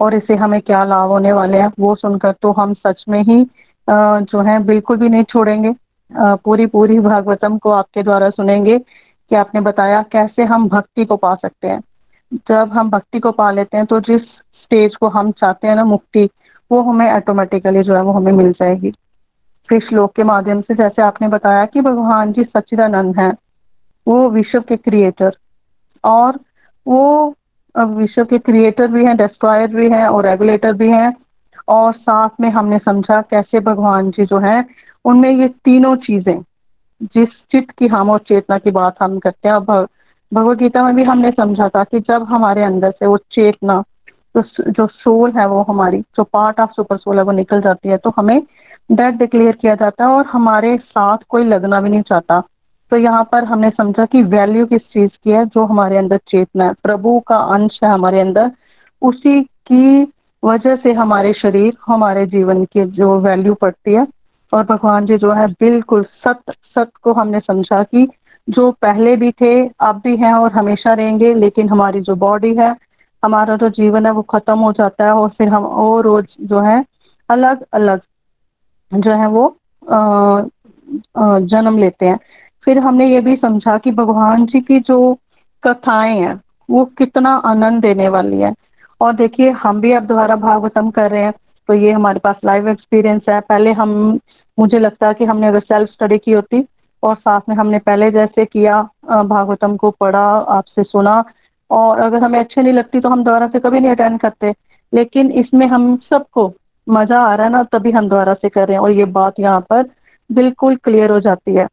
[0.00, 3.44] और इससे हमें क्या लाभ होने वाले हैं, वो सुनकर तो हम सच में ही
[3.88, 5.74] जो है, बिल्कुल भी नहीं छोड़ेंगे।
[6.10, 11.34] पूरी पूरी भागवतम को आपके द्वारा सुनेंगे कि आपने बताया कैसे हम भक्ति को पा
[11.34, 11.80] सकते हैं।
[12.48, 14.22] जब हम भक्ति को पा लेते हैं तो जिस
[14.68, 16.28] स्टेज को हम चाहते हैं ना मुक्ति,
[16.70, 18.90] वो हमें ऑटोमेटिकली जो है वो हमें मिल जाएगी।
[19.68, 23.32] फिर श्लोक के माध्यम से जैसे आपने बताया कि भगवान जी सच्चिदानंद हैं,
[24.06, 25.36] वो विश्व के क्रिएटर
[26.04, 26.38] और
[26.86, 27.34] वो
[27.74, 31.12] विश्व के क्रिएटर भी हैं डिस्ट्रॉयर भी हैं और रेगुलेटर भी हैं
[31.68, 34.64] और साथ में हमने समझा कैसे भगवान जी जो है,
[35.04, 36.40] उनमें ये तीनों चीज़ें,
[37.00, 39.60] जिस चित्त की हम और चेतना की बात हम करते हैं।
[40.32, 43.82] भगवत गीता में भी हमने समझा था कि जब हमारे अंदर से वो चेतना
[44.38, 47.88] तो जो सोल है वो हमारी, जो पार्ट ऑफ़ सुपर सोल है वो निकल जाती
[47.88, 48.40] है तो हमें
[48.92, 52.40] डेथ डिक्लेयर किया जाता है और हमारे साथ कोई लगना भी नहीं चाहता।
[52.92, 56.64] तो यहाँ पर हमने समझा कि वैल्यू किस चीज़ की है, जो हमारे अंदर चेतना
[56.64, 58.50] है। प्रभु का अंश है हमारे अंदर,
[59.02, 60.02] उसी की
[60.44, 64.06] वजह से हमारे शरीर, हमारे जीवन की जो वैल्यू पड़ती है।
[64.52, 68.08] और भगवान जी जो है, बिल्कुल सत सत्य को हमने समझा कि
[68.48, 72.74] जो पहले भी थे, अब भी हैं और हमेशा रहेंगे, लेकिन हमारी जो बॉडी है
[73.22, 76.60] हमारा जो जीवन है वो खत्म हो जाता है और फिर हम और रोज जो
[76.62, 76.84] है
[77.28, 78.00] अलग अलग
[78.92, 79.46] जो है वो
[81.42, 82.18] जन्म लेते हैं।
[82.66, 85.14] फिर हमने ये भी समझा कि भगवान जी की जो
[85.62, 88.52] कथाएँ हैं, वो कितना आनंद देने वाली है।
[89.00, 91.32] और देखिए, हम भी अब दोबारा भागवतम कर रहे हैं
[91.68, 94.18] तो ये हमारे पास लाइव एक्सपीरियंस है। पहले हम,
[94.58, 96.64] मुझे लगता है कि हमने अगर सेल्फ स्टडी की होती
[97.02, 101.22] और साथ में हमने पहले जैसे किया भागवतम को पढ़ा, आपसे सुना
[101.70, 104.54] और अगर हमें अच्छी नहीं लगती तो हम दोबारा से कभी नहीं अटेंड करते।
[104.92, 106.52] लेकिन इसमें हम सबको
[106.86, 109.40] मज़ा आ रहा है ना, तभी हम दोबारा से कर रहे हैं। और ये बात
[109.40, 109.82] यहाँ पर
[110.30, 111.66] बिल्कुल क्लियर हो जाती है।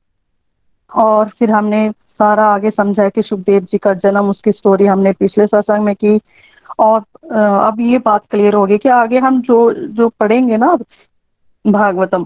[0.92, 5.46] और फिर हमने सारा आगे समझा कि सुखदेव जी का जन्म, उसकी स्टोरी हमने पिछले
[5.48, 6.20] सत्संग में की।
[6.80, 7.00] और
[7.32, 10.74] अब ये बात क्लियर होगी कि आगे हम जो जो पढ़ेंगे ना
[11.66, 12.26] भागवतम,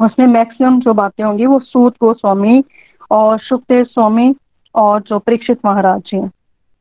[0.00, 2.62] उसमें मैक्सिमम जो बातें होंगी वो सूत गोस्वामी
[3.10, 4.34] और सुखदेव स्वामी
[4.74, 6.30] और जो परीक्षित महाराज जी हैं।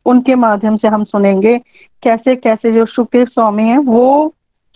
[0.05, 1.57] उनके माध्यम से हम सुनेंगे
[2.03, 4.33] कैसे कैसे जो सुखदेव स्वामी हैं वो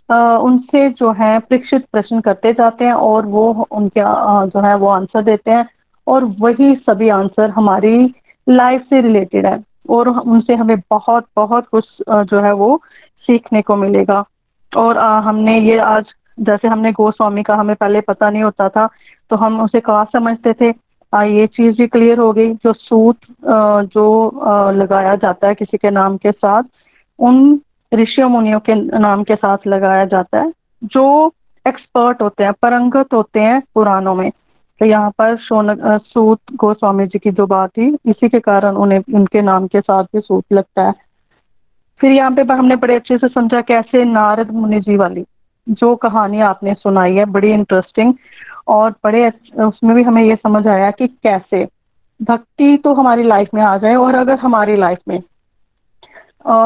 [0.09, 4.01] आ, उनसे जो है परीक्षित प्रश्न करते जाते हैं और वो उनके
[4.49, 5.67] जो है वो आंसर देते हैं
[6.07, 8.13] और वही सभी आंसर हमारी
[8.49, 9.57] लाइफ से रिलेटेड है
[9.89, 12.81] और उनसे हमें बहुत बहुत कुछ जो है वो
[13.27, 14.23] सीखने को मिलेगा।
[14.77, 16.05] और आ, हमने ये आज
[16.39, 18.87] जैसे हमने गोस्वामी का हमें पहले पता नहीं होता था
[19.29, 20.71] तो हम उसे कहा समझते थे?
[21.13, 23.17] ये चीज़ भी क्लियर हो गई। जो सूत
[23.93, 26.63] जो लगाया जाता है किसी के नाम के साथ,
[27.19, 27.59] उन
[27.91, 30.51] ऋषियों मुनियों के नाम के साथ लगाया जाता है।
[30.85, 31.31] जो
[31.65, 34.31] एक्सपर्ट होते हैं, परंगत होते हैं पुराणों में
[34.81, 38.99] तो यहाँ पर शोनक सूत गोस्वामी जी की जो बात थी, इसी के कारण उन्हें,
[39.15, 40.93] उनके नाम के साथ भी सूत लगता है।
[41.99, 45.23] फिर यहाँ पे हमने बड़े अच्छे से समझा कैसे नारद मुनि जी वाली,
[45.67, 48.13] जो कहानी आपने सुनाई है, बड़ी इंटरेस्टिंग
[48.69, 49.27] और बड़े
[49.63, 51.67] उसमें भी हमें ये समझ आया कि कैसे?
[52.19, 55.21] भक्ति तो हमारी लाइफ में आ जाए और अगर हमारी लाइफ में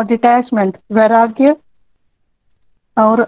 [0.08, 1.56] डिटैचमेंट वैराग्य
[2.98, 3.22] और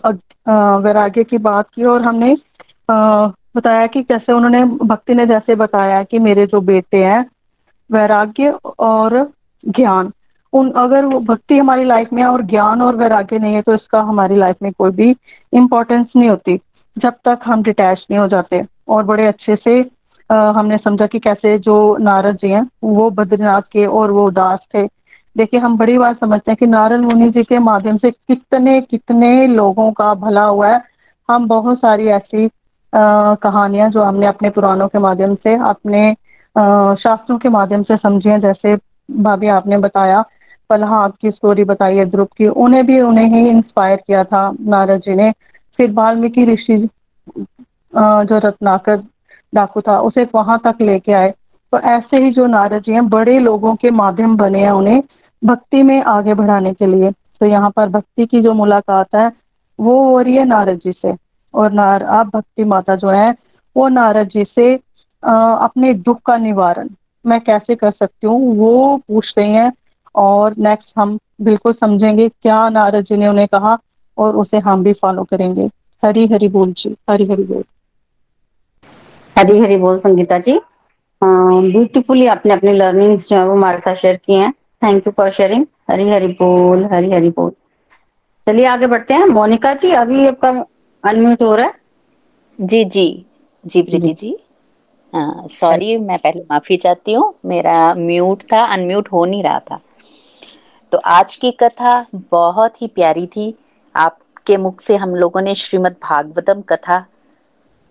[0.82, 2.36] वैराग्य की बात की और हमने
[3.57, 7.26] बताया कि कैसे उन्होंने भक्ति ने जैसे बताया कि मेरे जो बेटे हैं,
[7.89, 8.49] वैराग्य
[8.80, 9.32] और
[9.63, 10.11] ज्ञान।
[10.53, 13.73] उन, अगर वो भक्ति हमारी लाइफ में है और ज्ञान और वैराग्य नहीं है तो
[13.73, 15.09] इसका हमारी लाइफ में कोई भी
[15.53, 16.59] इम्पोर्टेंस नहीं होती।
[16.95, 19.79] जब तक हम डिटैच नहीं हो जाते। और बड़े अच्छे से
[20.29, 24.59] आ, हमने समझा कि कैसे जो नारद जी हैं वो बद्रीनाथ के और वो उदास
[24.75, 24.85] थे।
[25.35, 29.29] देखिए हम बड़ी बात समझते हैं कि नारद मुनि जी के माध्यम से कितने कितने
[29.47, 30.81] लोगों का भला हुआ है।
[31.29, 32.49] हम बहुत सारी ऐसी
[32.93, 36.11] कहानियाँ जो हमने अपने पुराणों के माध्यम से अपने
[36.55, 38.75] शास्त्रों के माध्यम से समझी हैं। जैसे
[39.21, 40.21] भाभी आपने बताया
[40.69, 45.01] प्रहलाद की स्टोरी बताई है ध्रुव की उन्हें भी उन्हें ही इंस्पायर किया था नारद
[45.01, 45.31] जी ने।
[45.80, 46.78] फिर वाल्मीकि ऋषि
[47.93, 48.97] जो रत्नाकर
[49.53, 51.34] डाकू था उसे वहाँ तक लेके आए।
[51.73, 55.01] तो ऐसे ही जो नारद जी हैं बड़े लोगों के माध्यम बने हैं उन्हें
[55.41, 59.32] भक्ति में आगे बढ़ाने के लिए। तो यहाँ पर भक्ति की जो मुलाकात है
[59.80, 61.15] वो हो रही है नारद जी से।
[61.53, 63.32] और नार आप भक्ति माता जो है
[63.76, 64.73] वो नारद जी से
[65.23, 66.89] आ, अपने दुख का निवारण
[67.26, 69.71] मैं कैसे कर सकती हूँ वो पूछ रही हैं।
[70.15, 73.78] और नेक्स्ट हम बिल्कुल समझेंगे क्या नारद जी ने उन्हें कहा।
[74.18, 75.70] और उसे हम भी फॉलो करेंगे।
[76.03, 77.63] हरी हरी बोल जी हरी हरी बोल।
[79.36, 80.59] हरी हरी बोल संगीता जी।
[81.22, 84.51] ब्यूटीफुली आपने अपनी लर्निंग्स जो है वो हमारे साथ शेयर की हैं।
[84.82, 87.51] Thank you for sharing Hari Hari बोल हरी हरी बोल।
[88.47, 90.49] चलिए आगे बढ़ते हैं। मोनिका जी अभी आपका
[91.03, 91.74] अनम्यूट हो रहा है?
[92.59, 93.07] जी जी।
[93.63, 94.36] जी प्रीति जी।
[95.49, 99.80] सॉरी मैं पहले माफ़ी चाहती हूँ। मेरा म्यूट था अनम्यूट हो नहीं रहा था।
[100.91, 103.53] तो आज की कथा बहुत ही प्यारी थी।
[104.45, 106.97] आपके मुख से हम लोगों ने श्रीमद् भागवतम कथा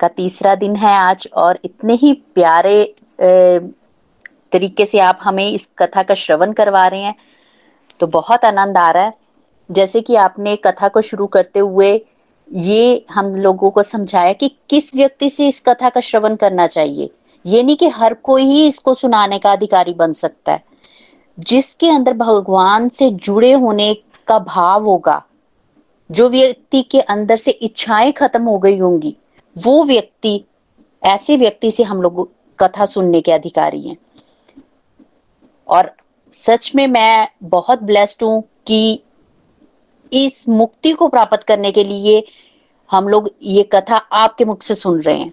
[0.00, 2.94] का तीसरा दिन है आज, और इतने ही प्यारे
[4.52, 7.14] तरीके से आप हमें इस कथा का श्रवण करवा रहे हैं
[8.00, 9.12] तो बहुत आनंद आ रहा है।
[9.70, 11.90] जैसे कि आपने कथा को शुरू करते हुए
[12.48, 17.11] ये हम लोगों को समझाया कि किस व्यक्ति से इस कथा का श्रवण करना चाहिए।
[17.44, 20.64] ये नहीं कि हर कोई ही इसको सुनाने का अधिकारी बन सकता है।
[21.38, 23.94] जिसके अंदर भगवान से जुड़े होने
[24.26, 25.22] का भाव होगा
[26.14, 29.16] जो व्यक्ति के अंदर से इच्छाएँ खत्म हो गई होंगी,
[29.58, 30.44] वो व्यक्ति,
[31.02, 33.96] ऐसे व्यक्ति से हम लोग कथा सुनने के अधिकारी हैं।
[35.68, 35.96] और
[36.32, 39.02] सच में मैं बहुत ब्लेस्ड हूँ कि
[40.12, 42.24] इस मुक्ति को प्राप्त करने के लिए
[42.90, 45.32] हम लोग ये कथा आपके मुख से सुन रहे हैं।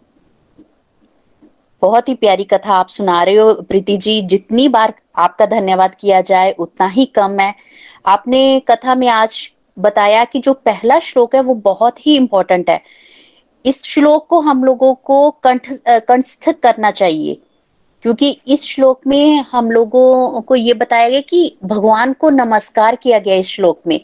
[1.81, 6.21] बहुत ही प्यारी कथा आप सुना रहे हो। प्रीति जी, जितनी बार आपका धन्यवाद किया
[6.21, 7.55] जाए, उतना ही कम है।
[8.05, 12.79] आपने कथा में आज बताया कि जो पहला श्लोक है वो बहुत ही इंपॉर्टेंट है।
[13.65, 15.67] इस श्लोक को हम लोगों को कंठ
[16.07, 17.37] कंठस्थ करना चाहिए,
[18.03, 23.19] क्योंकि इस श्लोक में हम लोगों को ये बताया गया कि भगवान को नमस्कार किया
[23.19, 23.99] गया इस श्लोक में।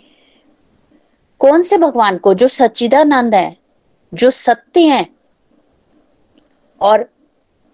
[1.41, 2.33] कौन से भगवान को?
[2.33, 3.55] जो सच्चिदानंद है,
[4.13, 5.05] जो सत्य है,
[6.81, 7.09] और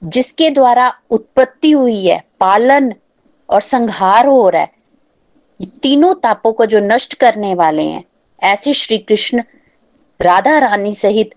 [0.01, 2.93] जिसके द्वारा उत्पत्ति हुई है, पालन
[3.49, 4.71] और संहार हो रहा है।
[5.65, 8.03] तीनों तापों को जो नष्ट करने वाले हैं,
[8.41, 9.43] ऐसे श्री कृष्ण
[10.19, 11.35] राधा रानी सहित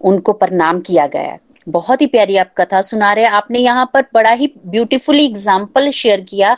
[0.00, 4.04] उनको प्रणाम किया गया है। बहुत ही प्यारी आप कथा सुना रहे आपने यहाँ पर
[4.14, 6.56] बड़ा ही ब्यूटीफुली एग्ज़ाम्पल शेयर किया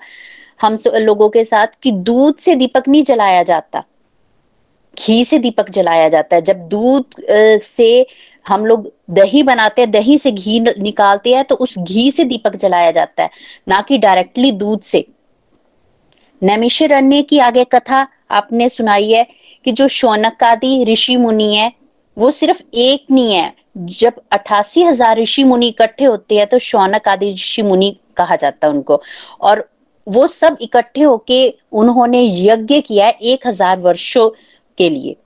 [0.60, 3.82] हम लोगों के साथ कि दूध से दीपक नहीं जलाया जाता।
[4.96, 7.14] घी से दीपक जलाया जाता है। जब दूध
[7.62, 8.06] से
[8.46, 12.56] हम लोग दही बनाते हैं, दही से घी निकालते हैं तो उस घी से दीपक
[12.56, 13.30] जलाया जाता है।
[13.68, 15.04] ना कि डायरेक्टली दूध से।
[16.42, 19.26] नैमिषरण्य की आगे कथा आपने सुनाई है
[19.64, 21.72] कि जो शौनक आदि ऋषि मुनि है,
[22.16, 27.08] वो सिर्फ़ एक नहीं है। जब अठासी हज़ार ऋषि मुनि इकट्ठे होते हैं तो शौनक
[27.08, 29.00] आदि ऋषि मुनि कहा जाता है उनको।
[29.40, 29.68] और
[30.06, 34.28] वो सब इकट्ठे होके उन्होंने यज्ञ किया है एक हज़ार वर्षो
[34.78, 35.16] के लिए।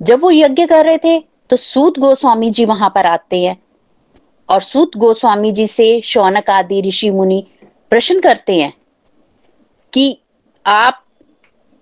[0.00, 1.18] जब वो यज्ञ कर रहे थे
[1.50, 3.56] तो सूत गोस्वामी जी वहाँ पर आते हैं।
[4.48, 7.44] और सूत गोस्वामी जी से शौनक आदि ऋषि मुनि
[7.90, 8.72] प्रश्न करते हैं
[9.92, 10.18] कि
[10.66, 11.02] आप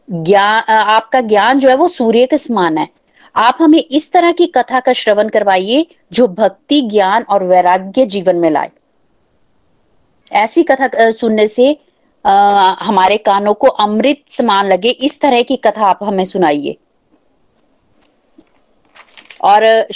[0.09, 2.89] ज्ञान आपका ज्ञान जो है वो सूर्य के समान है।
[3.37, 8.37] आप हमें इस तरह की कथा का श्रवण करवाइए जो भक्ति ज्ञान और वैराग्य जीवन
[8.37, 8.71] में लाए।
[10.33, 11.77] ऐसी कथा सुनने से
[12.25, 12.33] आ,
[12.81, 16.77] हमारे कानों को अमृत समान लगे। इस तरह की कथा आप हमें सुनाइए।
[19.43, 19.87] और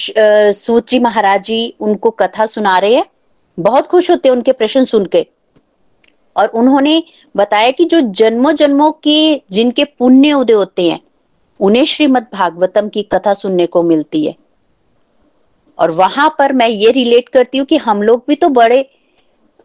[0.52, 3.04] सूची महाराज जी उनको कथा सुना रहे हैं।
[3.58, 5.26] बहुत खुश होते हैं उनके प्रश्न सुन के।
[6.36, 7.02] और उन्होंने
[7.34, 11.00] बताया कि जो जन्मों जन्मों के जिनके पुण्य उदय होते हैं
[11.60, 14.34] उन्हें श्रीमद भागवतम की कथा सुनने को मिलती है।
[15.78, 18.80] और वहाँ पर मैं ये रिलेट करती हूँ कि हम लोग भी तो बड़े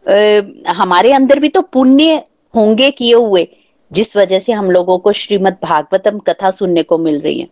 [0.06, 2.14] आ, हमारे अंदर भी तो पुण्य
[2.54, 3.46] होंगे किए हुए
[3.90, 7.48] जिस वजह से हम लोगों को श्रीमद भागवतम कथा सुनने को मिल रही है।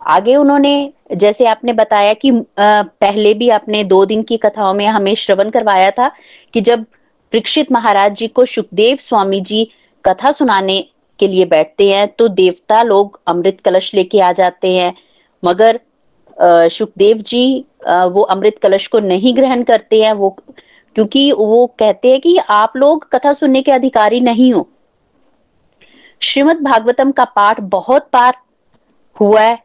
[0.00, 5.14] आगे उन्होंने जैसे आपने बताया कि पहले भी आपने दो दिन की कथाओं में हमें
[5.14, 6.10] श्रवण करवाया था
[6.54, 6.84] कि जब
[7.32, 9.64] परीक्षित महाराज जी को सुखदेव स्वामी जी
[10.04, 10.80] कथा सुनाने
[11.18, 14.92] के लिए बैठते हैं तो देवता लोग अमृत कलश लेके आ जाते हैं।
[15.42, 15.80] मगर
[16.70, 17.44] सुखदेव जी
[17.86, 20.30] वो अमृत कलश को नहीं ग्रहण करते हैं वो
[20.96, 24.68] क्योंकि वो कहते हैं कि आप लोग कथा सुनने के अधिकारी नहीं हो।
[26.22, 28.34] श्रीमद भागवतम का पाठ बहुत बार
[29.16, 29.58] हुआ है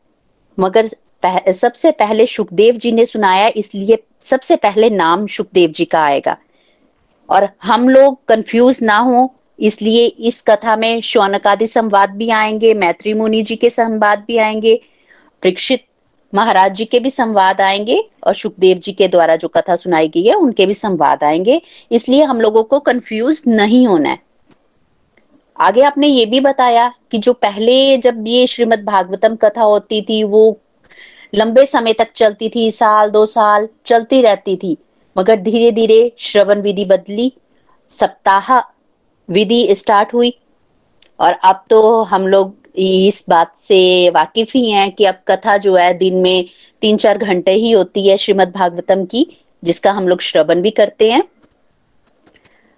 [0.58, 0.88] मगर
[1.24, 6.38] पह, सबसे पहले सुखदेव जी ने सुनाया इसलिए सबसे पहले नाम सुखदेव जी का आएगा।
[7.30, 13.14] और हम लोग कंफ्यूज ना हो, इसलिए इस कथा में शौनकादि संवाद भी आएँगे, मैत्री
[13.14, 14.76] मुनि जी के संवाद भी आएँगे,
[15.44, 15.86] परीक्षित
[16.34, 20.24] महाराज जी के भी संवाद आएँगे और सुखदेव जी के द्वारा जो कथा सुनाई गई
[20.24, 21.62] है, उनके भी संवाद आएँगे।
[21.92, 24.20] इसलिए हम लोगों को कंफ्यूज नहीं होना है।
[25.58, 30.24] आगे आपने ये भी बताया कि जो पहले जब ये श्रीमद भागवतम कथा होती थी,
[30.24, 30.60] वो
[31.36, 34.78] लंबे समय तक चलती थी, साल, दो साल चलती रहती थी
[35.18, 37.34] मगर धीरे धीरे श्रवण विधि बदली,
[37.90, 38.60] सप्ताह
[39.30, 40.38] विधि स्टार्ट हुई।
[41.20, 45.76] और अब तो हम लोग इस बात से वाकिफ ही हैं कि अब कथा जो
[45.76, 46.46] है दिन में
[46.82, 49.28] तीन चार घंटे ही होती है श्रीमद भागवतम की,
[49.64, 51.24] जिसका हम लोग श्रवण भी करते हैं।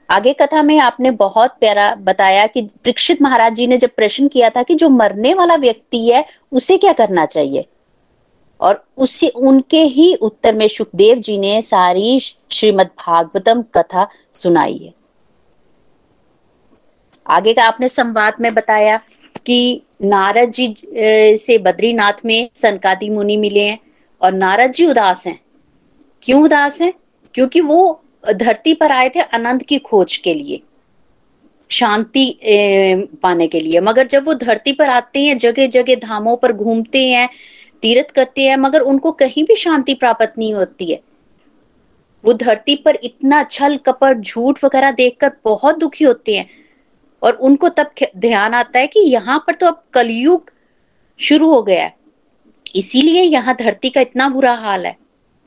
[0.10, 4.50] आगे कथा में आपने बहुत प्यारा बताया कि परीक्षित महाराज जी ने जब प्रश्न किया
[4.50, 7.66] था कि जो मरने वाला व्यक्ति है, उसे क्या करना चाहिए?
[8.60, 14.94] और उसी, उनके ही उत्तर में सुखदेव जी ने सारी श्रीमद भागवतम कथा सुनाई है।
[17.26, 18.98] आगे का आपने संवाद में बताया
[19.46, 20.74] कि नारद जी
[21.38, 23.80] से बद्रीनाथ में सनकादि मुनि मिले हैं
[24.22, 25.40] और नारद जी उदास हैं।
[26.24, 26.94] क्यों उदास हैं?
[27.36, 30.62] क्योंकि वो धरती पर आए थे आनंद की खोज के लिए,
[31.70, 32.40] शांति
[33.24, 37.06] पाने के लिए। मगर जब वो धरती पर आते हैं जगह जगह धामों पर घूमते
[37.06, 37.30] हैं
[37.82, 41.02] तीर्थ करते हैं, मगर उनको कहीं भी शांति प्राप्त नहीं होती है।
[42.24, 46.50] वो धरती पर इतना छल, कपट, झूठ वगैरह देखकर बहुत दुखी होते हैं।
[47.22, 50.52] और उनको तब ध्यान आता है कि यहाँ पर तो अब कलयुग
[51.20, 51.94] शुरू हो गया है।
[52.76, 54.96] इसीलिए यहाँ धरती का इतना बुरा हाल है।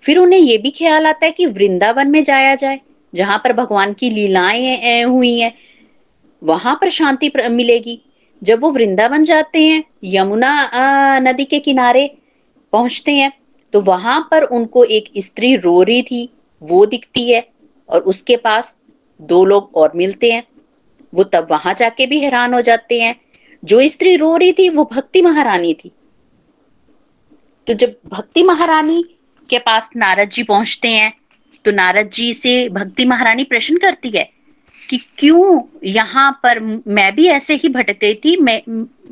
[0.03, 2.81] फिर उन्हें ये भी ख्याल आता है कि वृंदावन में जाया जाए,
[3.13, 5.53] जहाँ पर भगवान की लीलाएँ हुई हैं,
[6.43, 8.01] वहाँ पर शांति मिलेगी।
[8.43, 12.07] जब वो वृंदावन जाते हैं, यमुना नदी के किनारे
[12.73, 13.33] पहुँचते हैं
[13.75, 16.29] तो वहाँ पर उनको एक स्त्री रो रही थी,
[16.63, 17.47] वो दिखती है
[17.89, 18.81] और उसके पास
[19.21, 20.43] दो लोग और मिलते हैं।
[21.13, 23.15] वो तब वहाँ जाके भी हैरान हो जाते हैं।
[23.63, 25.91] जो स्त्री रो रही थी, वो भक्ति महारानी थी।
[27.67, 29.03] तो जब भक्ति महारानी
[29.51, 31.13] के पास नारद जी पहुँचते हैं
[31.65, 34.25] तो नारद जी से भक्ति महारानी प्रश्न करती है
[34.89, 38.37] कि क्यों यहाँ पर मैं भी ऐसे ही भटक गई थी?
[38.37, 38.63] मैं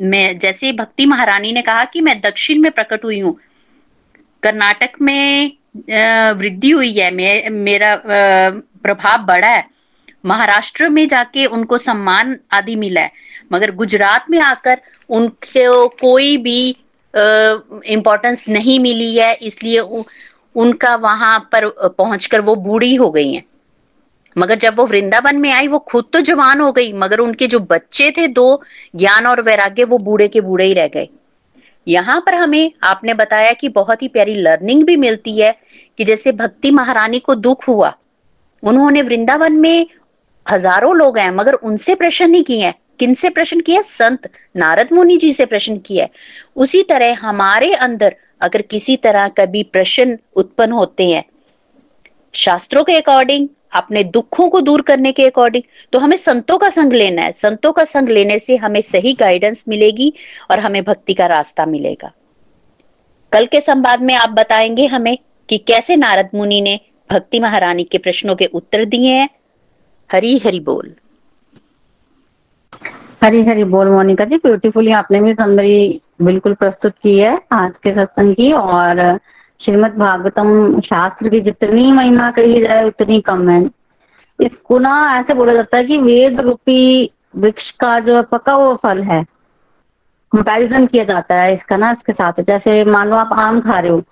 [0.00, 3.36] मैं, जैसे भक्ति महारानी ने कहा कि मैं दक्षिण में प्रकट हुई हूँ
[4.42, 5.52] कर्नाटक में
[6.36, 9.64] वृद्धि हुई है मे, मेरा प्रभाव बढ़ा है।
[10.26, 13.12] महाराष्ट्र में जाके उनको सम्मान आदि मिला है।
[13.52, 14.80] मगर गुजरात में आकर
[15.10, 16.68] उनको कोई भी
[17.88, 19.78] इम्पोर्टेंस नहीं मिली है इसलिए
[20.54, 23.44] उनका वहाँ पर पहुंचकर वो बूढ़ी हो गई हैं।
[24.36, 27.58] मगर जब वो वृंदावन में आई वो खुद तो जवान हो गई मगर उनके जो
[27.60, 28.60] बच्चे थे दो
[28.96, 31.08] ज्ञान और वैराग्य वो बूढ़े के बूढ़े ही रह गए।
[31.90, 35.54] यहाँ पर हमें आपने बताया कि बहुत ही प्यारी लर्निंग भी मिलती है
[35.98, 37.92] कि जैसे भक्ति महारानी को दुख हुआ,
[38.62, 39.86] उन्होंने वृंदावन में
[40.46, 45.16] हज़ारों लोग हैं मगर उनसे प्रश्न नहीं किए हैं। किनसे प्रश्न किया संत नारद मुनि
[45.16, 46.06] जी से प्रश्न किया
[46.56, 51.24] उसी तरह हमारे अंदर अगर किसी तरह का भी प्रश्न उत्पन्न होते हैं,
[52.34, 55.62] शास्त्रों के अकॉर्डिंग अपने दुखों को दूर करने के अकॉर्डिंग
[55.92, 59.64] तो हमें संतों का संग लेना है। संतों का संग लेने से हमें सही गाइडेंस
[59.68, 60.12] मिलेगी
[60.50, 62.12] और हमें भक्ति का रास्ता मिलेगा।
[63.32, 65.16] कल के संवाद में आप बताएँगे हमें
[65.48, 66.78] कि कैसे नारद मुनि ने
[67.10, 69.28] भक्ति महारानी के प्रश्नों के उत्तर दिए हैं।
[70.10, 70.94] हरी हरी बोल।
[73.22, 77.92] हरी हरी बोल, मोनिका जी। ब्यूटीफुली आपने भी समरी बिल्कुल प्रस्तुत की है आज के
[77.94, 79.00] सत्संग की और
[79.60, 83.62] श्रीमद भागवतम शास्त्र की जितनी महिमा कही जाए उतनी कम है।
[84.38, 89.02] इसको ना ऐसे बोला जाता है कि वेद रूपी वृक्ष का जो पका हुआ फल
[89.02, 89.22] है
[90.32, 93.90] कंपैरिजन किया जाता है इसका ना इसके साथ। जैसे मान लो आप आम खा रहे
[93.90, 94.02] हो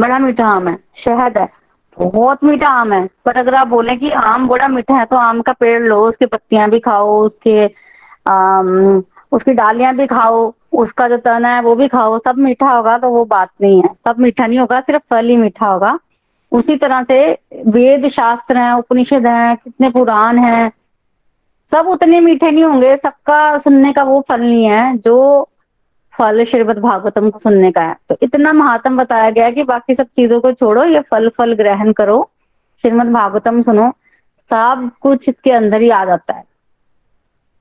[0.00, 1.48] बड़ा मीठा आम है शहद है
[1.96, 5.40] बहुत मीठा आम है पर अगर आप बोले कि आम बड़ा मीठा है तो आम
[5.42, 7.64] का पेड़ लो उसकी पत्तियाँ भी खाओ उसके
[8.28, 9.02] आम,
[9.34, 13.10] उसकी डालियाँ भी खाओ, उसका जो तना है वो भी खाओ, सब मीठा होगा तो
[13.10, 15.98] वो बात नहीं है। सब मीठा नहीं होगा, सिर्फ़ फल ही मीठा होगा।
[16.52, 20.72] उसी तरह से वेद शास्त्र हैं, उपनिषद हैं, कितने पुराण हैं,
[21.72, 25.48] सब उतने मीठे नहीं होंगे, सबका सुनने का वो फल नहीं है, जो
[26.14, 30.06] फल श्रीमद भागवतम को सुनने का है। तो इतना महात्म बताया गया कि बाकी सब
[30.06, 32.30] चीज़ों को छोड़ो, ये फल फल ग्रहण करो,
[32.84, 33.90] श्रीमद भागवतम सुनो,
[34.50, 36.44] सब कुछ इसके अंदर ही आ जाता है।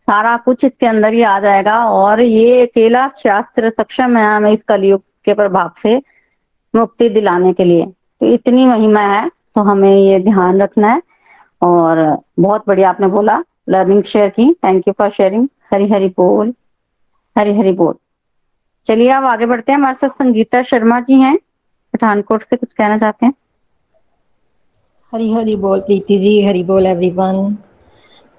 [0.07, 4.63] सारा कुछ इसके अंदर ही आ जाएगा। और ये अकेला शास्त्र सक्षम है हमें इस
[4.63, 5.97] कलयुग के प्रभाव से
[6.73, 11.01] मुक्ति दिलाने के लिए। तो इतनी महिमा है तो हमें ये ध्यान रखना है।
[11.61, 11.97] और
[12.39, 13.37] बहुत बढ़िया आपने बोला
[13.69, 16.53] लर्निंग शेयर की। Thank you for sharing Hari Hari बोल।
[17.35, 17.93] हरी हरी बोल।
[18.85, 21.37] चलिए अब आगे बढ़ते हैं। हमारे साथ संगीता शर्मा जी हैं।
[21.93, 23.33] पठानकोट से कुछ कहना चाहते हैं?
[25.13, 27.57] हरी हरी बोल, प्रीति जी। हरी बोल एवरीवन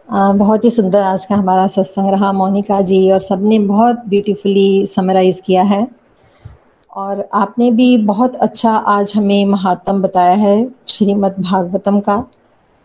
[0.09, 5.41] बहुत ही सुंदर आज का हमारा सत्संग रहा, मोनिका जी और सबने बहुत ब्यूटीफुली समराइज
[5.41, 5.87] किया है।
[6.91, 12.25] और आपने भी बहुत अच्छा आज हमें महात्म बताया है, श्रीमद् भागवतम का,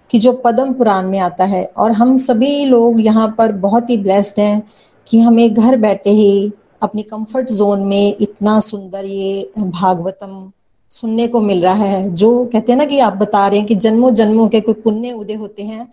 [0.10, 3.98] कि जो पद्म पुराण में आता है। और हम सभी लोग यहाँ पर बहुत ही
[3.98, 4.62] ब्लेस्ड हैं
[5.08, 6.52] कि हमें घर बैठे ही
[6.82, 10.52] अपनी कंफर्ट जोन में इतना सुंदर ये भागवतम
[10.92, 13.76] सुनने को मिल रहा है। जो कहते हैं ना कि आप बता रहे हैं कि
[13.76, 15.88] जन्मों जन्मों के कोई पुण्य उदय होते हैं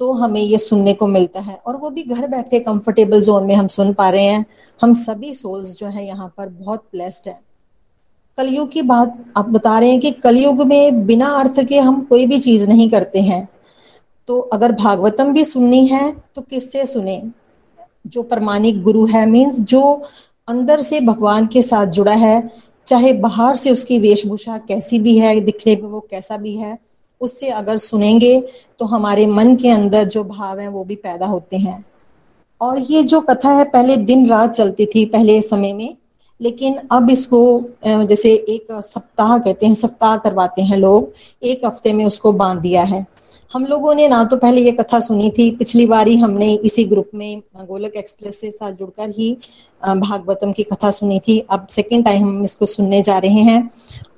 [0.00, 3.54] तो हमें ये सुनने को मिलता है और वो भी घर बैठे कंफर्टेबल जोन में
[3.54, 4.44] हम सुन पा रहे हैं।
[4.80, 7.38] हम सभी सोल्स जो है यहाँ पर बहुत ब्लेस्ड है।
[8.38, 12.26] कलयुग की बात आप बता रहे हैं कि कलयुग में बिना अर्थ के हम कोई
[12.26, 13.48] भी चीज़ नहीं करते हैं।
[14.28, 17.22] तो अगर भागवतम भी सुननी है तो किससे सुने?
[18.06, 20.02] जो प्रमाणिक गुरु है मीन्स जो
[20.48, 22.50] अंदर से भगवान के साथ जुड़ा है,
[22.86, 26.78] चाहे बाहर से उसकी वेशभूषा कैसी भी है, दिखने पे वो कैसा भी है
[27.20, 28.40] उससे अगर सुनेंगे
[28.80, 31.84] तो हमारे मन के अंदर जो भाव है वो भी पैदा होते हैं।
[32.60, 35.96] और ये जो कथा है, पहले दिन रात चलती थी, पहले समय में।
[36.40, 37.40] लेकिन अब इसको
[37.86, 41.12] जैसे एक सप्ताह कहते हैं, सप्ताह करवाते हैं लोग।
[41.42, 43.06] एक हफ़्ते में उसको बाँध दिया है।
[43.52, 47.10] हम लोगों ने ना तो पहले ये कथा सुनी थी। पिछली बारी हमने इसी ग्रुप
[47.14, 49.36] में गोलक एक्सप्रेस से साथ जुड़कर ही
[49.82, 53.70] भागवतम की कथा सुनी थी। अब सेकेंड टाइम हम इसको सुनने जा रहे हैं।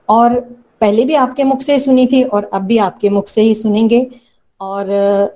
[0.08, 0.38] और
[0.80, 4.10] पहले भी आपके मुख से सुनी थी और अब भी आपके मुख से ही सुनेंगे।
[4.60, 4.90] और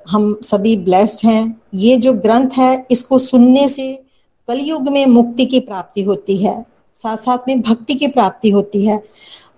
[0.09, 4.03] हम सभी ब्लेस्ड हैं। ये जो ग्रंथ है, इसको सुनने से
[4.49, 9.05] कलयुग में मुक्ति की प्राप्ति होती है। साथ साथ में भक्ति की प्राप्ति होती है।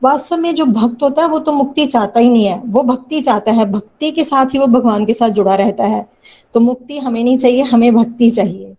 [0.03, 3.21] वास्तव में जो भक्त होता है, वो तो मुक्ति चाहता ही नहीं है। वो भक्ति
[3.21, 6.07] चाहता है। भक्ति के साथ ही वो भगवान के साथ जुड़ा रहता है।
[6.55, 8.75] तो मुक्ति हमें नहीं चाहिए, हमें भक्ति चाहिए।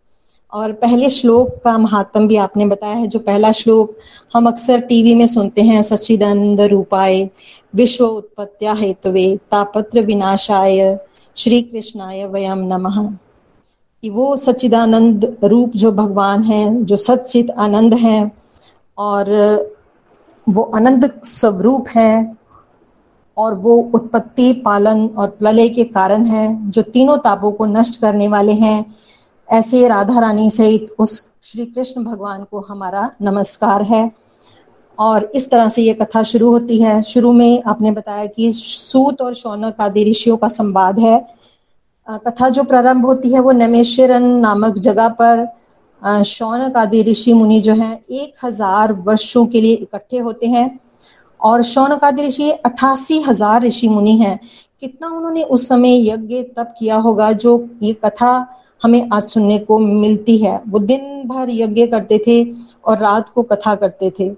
[0.54, 3.97] और पहले श्लोक का महात्म भी आपने बताया है, जो पहला श्लोक
[4.34, 7.30] हम अक्सर टीवी में सुनते हैं सचिदानंद रूपाय,
[7.76, 10.99] विश्व उत्पत्त्या हेतुवे, तापत्र विनाशाय
[11.38, 13.18] श्री कृष्णाय वयम नमः।
[14.01, 18.32] कि वो सच्चिदानंद रूप जो भगवान है, जो सचित आनंद है,
[18.97, 19.32] और
[20.49, 22.36] वो आनंद स्वरूप है,
[23.38, 28.28] और वो उत्पत्ति, पालन और प्रलय के कारण है, जो तीनों तापों को नष्ट करने
[28.28, 28.95] वाले हैं
[29.54, 34.12] ऐसे राधा रानी सहित उस श्री कृष्ण भगवान को हमारा नमस्कार है।
[34.97, 39.22] और इस तरह से ये कथा शुरू होती है। शुरू में आपने बताया कि सूत
[39.22, 41.18] और शौनक आदि ऋषियों का संवाद है।
[42.08, 45.45] कथा जो प्रारंभ होती है वो नमेश्वरन नामक जगह पर
[46.26, 50.80] शौनक आदि ऋषि मुनि जो हैं, एक हज़ार वर्षों के लिए इकट्ठे होते हैं।
[51.39, 54.39] और शौनक आदि ऋषि अठासी हज़ार ऋषि मुनि हैं।
[54.82, 58.34] कितना उन्होंने उस समय यज्ञ तप किया होगा जो ये कथा
[58.84, 62.44] हमें आज सुनने को मिलती है। वो दिन भर यज्ञ करते थे
[62.86, 64.32] और रात को कथा करते थे।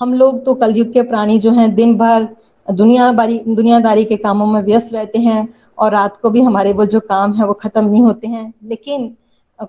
[0.00, 2.28] हम लोग तो कलयुग के प्राणी जो हैं, दिन भर
[2.68, 6.84] दुनिया बारी दुनियादारी के कामों में व्यस्त रहते हैं और रात को भी हमारे वो
[6.86, 9.14] जो काम है, वो खत्म नहीं होते हैं। लेकिन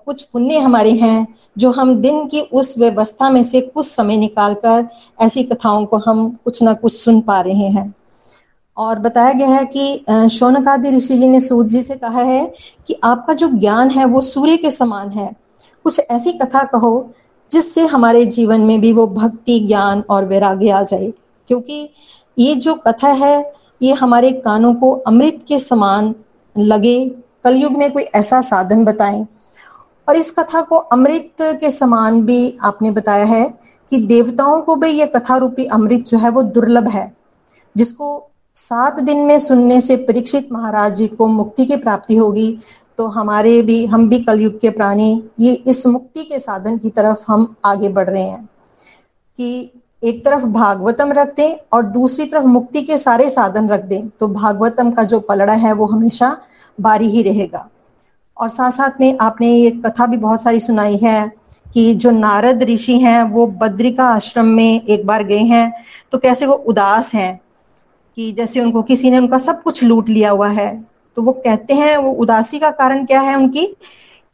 [0.06, 1.26] कुछ पुण्य हमारे हैं
[1.58, 4.86] जो हम दिन की उस व्यवस्था में से कुछ समय निकालकर
[5.20, 7.94] ऐसी कथाओं को हम कुछ ना कुछ सुन पा रहे हैं।
[8.76, 12.44] और बताया गया है कि शौनक आदि ऋषि जी ने सूद जी से कहा है
[12.88, 15.30] कि आपका जो ज्ञान है वो सूर्य के समान है।
[15.84, 17.10] कुछ ऐसी कथा कहो
[17.50, 21.12] जिससे हमारे जीवन में भी वो भक्ति, ज्ञान और वैराग्य आ जाए।
[21.48, 21.88] क्योंकि
[22.38, 23.52] ये जो कथा है,
[23.82, 26.14] ये हमारे कानों को अमृत के समान
[26.56, 27.04] लगे।
[27.44, 29.26] कलयुग में कोई ऐसा साधन बताएँ।
[30.08, 33.44] और इस कथा को अमृत के समान भी आपने बताया है
[33.90, 37.12] कि देवताओं को भी ये कथा रूपी अमृत जो है वो दुर्लभ है,
[37.76, 42.58] जिसको सात दिन में सुनने से परीक्षित महाराज जी को मुक्ति की प्राप्ति होगी।
[42.98, 47.24] तो हमारे भी, हम भी कलयुग के प्राणी, ये इस मुक्ति के साधन की तरफ़
[47.28, 48.48] हम आगे बढ़ रहे हैं।
[49.38, 49.70] कि
[50.04, 54.28] एक तरफ़ भागवतम रख दें और दूसरी तरफ़ मुक्ति के सारे साधन रख दें तो
[54.28, 56.36] भागवतम का जो पलड़ा है वो हमेशा
[56.80, 57.68] बारी ही रहेगा।
[58.36, 61.32] और साथ साथ में आपने ये कथा भी बहुत सारी सुनाई है
[61.74, 65.72] कि जो नारद ऋषि हैं, वो बद्रिका आश्रम में एक बार गए हैं।
[66.12, 67.40] तो कैसे वो उदास हैं
[68.16, 70.70] कि जैसे उनको किसी ने उनका सब कुछ लूट लिया हुआ है
[71.16, 73.66] तो वो कहते हैं, वो उदासी का कारण क्या है उनकी?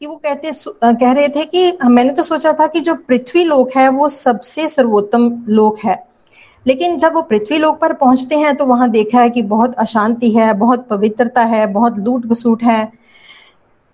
[0.01, 0.51] कि वो कहते
[0.85, 4.69] कह रहे थे कि, मैंने तो सोचा था कि जो पृथ्वी लोक है, वो सबसे
[4.69, 5.97] सर्वोत्तम लोक है।
[6.67, 10.31] लेकिन जब वो पृथ्वी लोक पर पहुँचते हैं तो वहाँ देखा है कि बहुत अशांति
[10.31, 12.85] है, बहुत पवित्रता है, बहुत लूट घसूट है।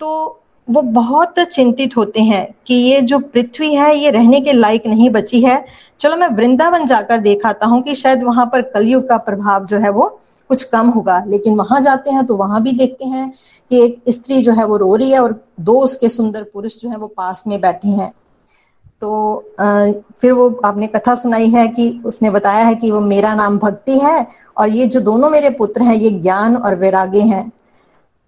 [0.00, 4.86] तो वो बहुत चिंतित होते हैं कि ये जो पृथ्वी है, ये रहने के लायक
[4.86, 5.64] नहीं बची है।
[6.00, 9.90] चलो मैं वृंदावन जाकर देखाता हूँ कि शायद वहाँ पर कलयुग का प्रभाव जो है
[9.90, 10.08] वो
[10.50, 13.32] कुछ कम होगा। लेकिन वहाँ जाते हैं तो वहाँ भी देखते हैं
[13.70, 16.90] कि एक स्त्री जो है वो रो रही है और दो उसके सुंदर पुरुष जो
[16.90, 18.12] है वो पास में बैठे हैं।
[19.00, 19.44] तो
[20.20, 23.98] फिर वो आपने कथा सुनाई है कि उसने बताया है कि वो मेरा नाम भक्ति
[23.98, 24.26] है
[24.58, 27.50] और ये जो दोनों मेरे पुत्र हैं, ये ज्ञान और वैराग्य हैं।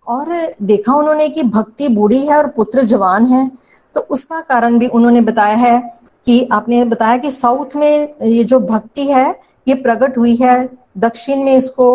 [0.08, 3.50] और देखा उन्होंने कि भक्ति बूढ़ी है और पुत्र जवान है
[3.94, 5.78] तो उसका कारण भी उन्होंने बताया है
[6.26, 9.28] कि आपने बताया कि साउथ में ये जो भक्ति है,
[9.68, 11.88] ये प्रकट हुई है। दक्षिण में इसको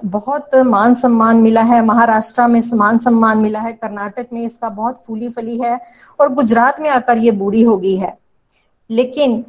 [0.00, 5.02] बहुत मान सम्मान मिला है, महाराष्ट्र में मान सम्मान मिला है, कर्नाटक में इसका बहुत
[5.06, 5.78] फूली फली है
[6.20, 8.16] और गुजरात में आकर ये बूढ़ी हो गई है।
[8.90, 9.44] लेकिन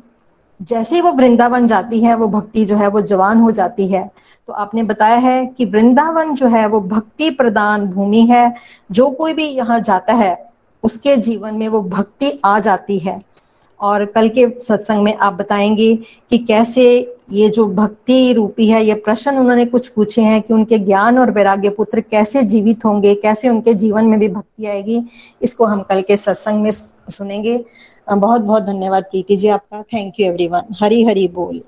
[0.62, 4.12] जैसे ही वो वृंदावन जाती है, वो भक्ति जो है, वो जवान हो जाती है।
[4.48, 8.54] तो आपने बताया है कि वृंदावन जो है, वो भक्ति प्रदान भूमि है।
[8.92, 10.52] जो कोई भी यहाँ जाता है,
[10.84, 13.32] उसके जीवन में वो भक्ति आ जाती है।
[13.80, 15.96] और कल के सत्संग में आप बताएँगे
[16.30, 20.78] कि कैसे ये जो भक्ति रूपी है, ये प्रश्न उन्होंने कुछ पूछे हैं कि उनके
[20.78, 25.04] ज्ञान और वैराग्य पुत्र कैसे जीवित होंगे, कैसे उनके जीवन में भी भक्ति आएगी,
[25.42, 26.72] इसको हम कल के सत्संग में
[27.10, 27.66] सुनेंगे।
[28.08, 31.62] बहुत बहुत धन्यवाद प्रीति जी आपका। Thank you everyone Hari Hari बोल।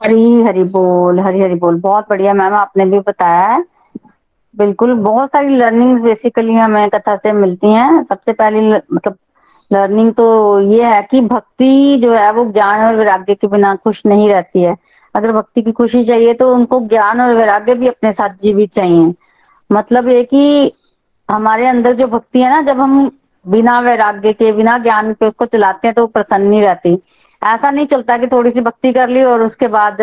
[0.00, 3.64] हरी हरी बोल हरी हरी बोल। बहुत बढ़िया मैम, आपने भी बताया है।
[4.54, 9.16] बिल्कुल, बहुत सारी लर्निंग्स बेसिकली हमें कथा से मिलती हैं। सबसे पहली मतलब
[9.70, 14.02] लर्निंग तो ये है कि भक्ति जो है, वो ज्ञान और वैराग्य के बिना खुश
[14.06, 14.76] नहीं रहती है।
[15.14, 19.14] अगर भक्ति की खुशी चाहिए तो उनको ज्ञान और वैराग्य भी अपने साथ जीवित चाहिए।
[19.72, 20.72] मतलब ये कि
[21.28, 23.17] हमारे अंदर जो भक्ति है ना, जब हम
[23.48, 26.98] बिना वैराग्य के, बिना ज्ञान के उसको चलाते हैं तो वो प्रसन्न नहीं रहती।
[27.42, 30.02] ऐसा नहीं चलता कि थोड़ी सी भक्ति कर ली और उसके बाद,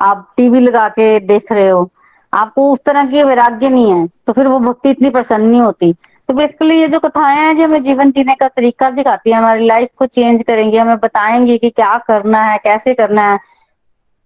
[0.00, 1.90] आप टीवी लगा के देख रहे हो।
[2.32, 5.92] आपको उस तरह की वैराग्य नहीं है तो फिर वो भक्ति इतनी प्रसन्न नहीं होती।
[6.28, 9.66] तो बेसिकली ये जो कथाएँ हैं, जो हमें जीवन जीने का तरीका सिखाती है, हमारी
[9.66, 13.38] लाइफ को चेंज करेंगे, हमें बताएँगे कि क्या करना है, कैसे करना है,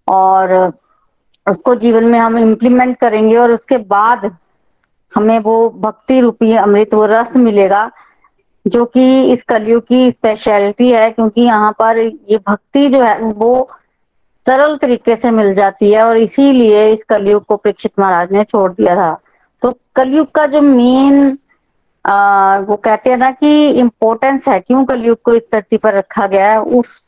[0.07, 0.71] और
[1.47, 4.29] उसको जीवन में हम इम्प्लीमेंट करेंगे और उसके बाद
[5.13, 7.89] हमें वो भक्ति रूपी अमृत, वो रस मिलेगा।
[8.65, 13.69] जो कि इस कलयुग की स्पेशलिटी है, क्योंकि यहाँ पर ये भक्ति जो है, वो
[14.45, 18.71] सरल तरीके से मिल जाती है और इसीलिए इस कलयुग को प्रेक्षित महाराज ने छोड़
[18.71, 19.13] दिया था।
[19.61, 21.37] तो कलयुग का जो मेन
[22.67, 26.51] वो कहते हैं ना कि इम्पोर्टेंस है, क्यों कलयुग को इस धरती पर रखा गया
[26.51, 27.01] है, उस,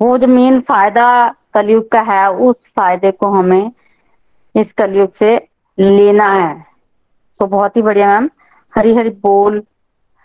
[0.00, 3.70] वो जो मेन फ़ायदा कलयुग का है, उस फ़ायदे को हमें
[4.54, 5.36] इस कलयुग से
[5.78, 6.54] लेना है।
[7.40, 8.28] तो बहुत ही बढ़िया मैम
[8.72, 9.62] हरी हरी बोल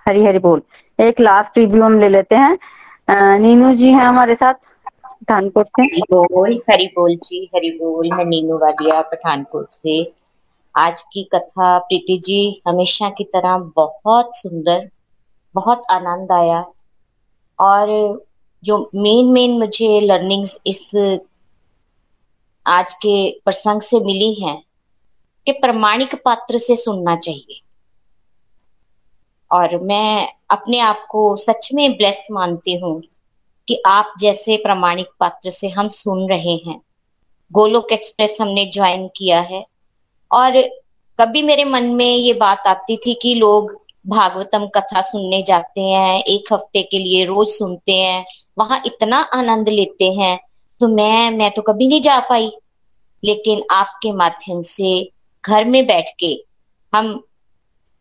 [0.05, 0.61] हरी हरी बोल।
[0.99, 4.53] एक लास्ट रिव्यू हम ले लेते हैं। नीनू जी हैं हमारे साथ,
[4.85, 10.03] पठानकोट से। हरी बोल हरी बोल जी, हरी बोल। मैं नीनू वालिया पठानकोट से।
[10.75, 14.89] आज की कथा प्रीति जी हमेशा की तरह बहुत सुंदर,
[15.55, 16.65] बहुत आनंद आया।
[17.59, 17.87] और
[18.63, 20.83] जो मेन मेन मुझे लर्निंग्स इस
[22.65, 24.61] आज के प्रसंग से मिली हैं,
[25.47, 27.59] कि प्रमाणिक पात्र से सुनना चाहिए।
[29.51, 33.01] और मैं अपने आप को सच में ब्लेस्ड मानती हूँ
[33.67, 36.81] कि आप जैसे प्रमाणिक पात्र से हम सुन रहे हैं।
[37.51, 39.63] गोलोक एक्सप्रेस हमने ज्वाइन किया है।
[40.31, 40.61] और
[41.19, 43.71] कभी मेरे मन में ये बात आती थी कि लोग
[44.07, 48.25] भागवतम कथा सुनने जाते हैं, एक हफ़्ते के लिए रोज सुनते हैं,
[48.57, 50.39] वहाँ इतना आनंद लेते हैं
[50.81, 52.51] तो मैं मैं तो कभी नहीं जा पाई।
[53.23, 55.11] लेकिन आपके माध्यम से
[55.43, 56.33] घर में बैठ के
[56.93, 57.23] हम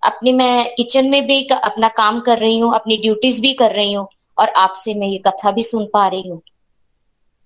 [0.03, 3.92] अपनी मैं किचन में भी अपना काम कर रही हूँ, अपनी ड्यूटीज़ भी कर रही
[3.92, 4.07] हूँ
[4.38, 6.40] और आपसे मैं ये कथा भी सुन पा रही हूँ।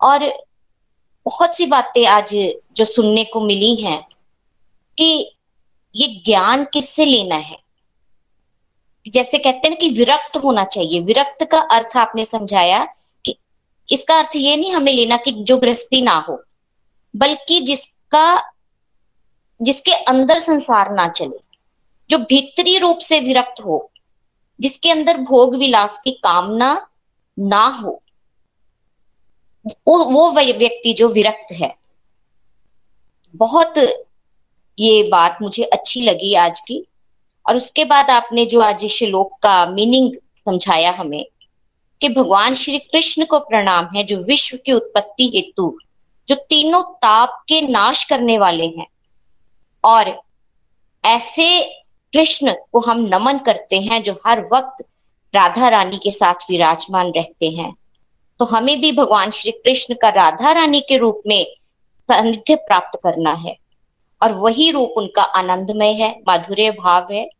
[0.00, 0.32] और
[1.26, 2.34] बहुत सी बातें आज
[2.76, 4.00] जो सुनने को मिली हैं
[4.98, 5.36] कि
[5.94, 7.58] ये ज्ञान किससे लेना है?
[9.06, 12.84] जैसे कहते हैं कि विरक्त होना चाहिए। विरक्त का अर्थ आपने समझाया
[13.24, 13.36] कि
[13.88, 16.42] इसका अर्थ ये नहीं हमें लेना कि जो गृहस्थी ना हो,
[17.14, 18.52] बल्कि जिसका,
[19.60, 21.43] जिसके अंदर संसार ना चले।
[22.14, 23.90] जो भीतरी रूप से विरक्त हो,
[24.60, 26.88] जिसके अंदर भोग विलास की कामना
[27.38, 28.02] ना हो,
[29.88, 31.74] वो व्यक्ति जो विरक्त है।
[33.34, 33.74] बहुत
[34.78, 36.86] ये बात मुझे अच्छी लगी आज की,
[37.48, 41.26] और उसके बाद आपने जो आज श्लोक का मीनिंग समझाया हमें,
[42.00, 45.78] कि भगवान श्री कृष्ण को प्रणाम है, जो विश्व की उत्पत्ति हेतु,
[46.28, 48.86] जो तीनों ताप के नाश करने वाले हैं,
[49.84, 50.22] और
[51.04, 51.80] ऐसे
[52.14, 54.84] कृष्ण को हम नमन करते हैं जो हर वक्त
[55.34, 57.76] राधा रानी के साथ विराजमान रहते हैं।
[58.38, 61.46] तो हमें भी भगवान श्री कृष्ण का राधा रानी के रूप में
[61.98, 63.56] सानिध्य प्राप्त करना है।
[64.22, 67.30] और वही रूप उनका आनंदमय है, माधुर्य भाव है।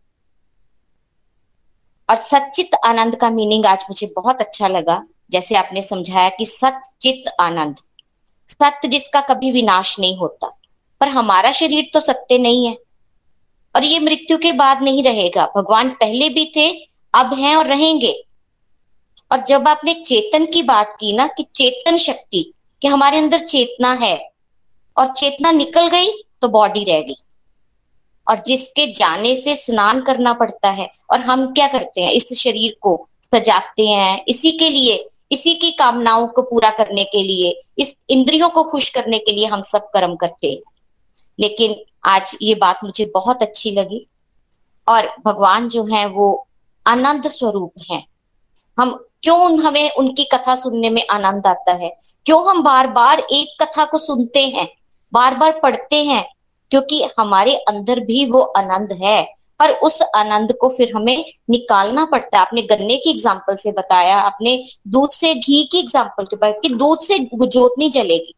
[2.11, 7.25] और सचित आनंद का मीनिंग आज मुझे बहुत अच्छा लगा। जैसे आपने समझाया कि सचित
[7.41, 7.77] आनंद।
[8.49, 10.57] सत्य जिसका कभी विनाश नहीं होता।
[11.01, 12.84] पर हमारा शरीर तो सत्य नहीं है।
[13.77, 18.27] और ये मृत्यु के बाद नहीं रहेगा। भगवान पहले भी थे, अब हैं और रहेंगे।
[19.33, 22.53] और जब आपने चेतन की बात की ना, कि चेतन शक्ति,
[22.83, 24.31] कि हमारे अंदर चेतना है,
[24.97, 27.16] और चेतना निकल गई तो बॉडी रह गई।
[28.31, 32.12] और जिसके जाने से स्नान करना पड़ता है, और हम क्या करते हैं?
[32.12, 37.22] इस शरीर को सजाते हैं, इसी के लिए, इसी की कामनाओं को पूरा करने के
[37.22, 40.59] लिए, इस इंद्रियों को खुश करने के लिए हम सब कर्म करते हैं।
[41.41, 44.07] लेकिन आज ये बात मुझे बहुत अच्छी लगी।
[44.88, 46.46] और भगवान जो है, वो
[46.86, 48.02] आनंद स्वरूप है।
[48.78, 48.90] हम
[49.22, 51.88] क्यों हमें उनकी कथा सुनने में आनंद आता है?
[52.26, 54.68] क्यों हम बार बार एक कथा को सुनते हैं
[55.12, 56.24] बार बार पढ़ते हैं?
[56.70, 59.22] क्योंकि हमारे अंदर भी वो आनंद है।
[59.61, 64.16] पर उस आनंद को फिर हमें निकालना पड़ता है। आपने गन्ने की एग्ज़ाम्पल से बताया,
[64.16, 68.34] आपने दूध से घी की एग्ज़ाम्पल के बाद कि दूध से जोत नहीं जलेगी।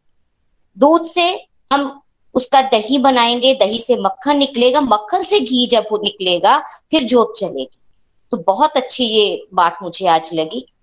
[0.77, 1.29] दूध से
[1.73, 2.01] हम
[2.37, 6.57] उसका दही बनाएँगे, दही से मक्खन निकलेगा, मक्खन से घी जब वो निकलेगा,
[6.91, 7.77] फिर जोत चलेगी।
[8.31, 10.73] तो बहुत अच्छी ये बात मुझे आज लगी।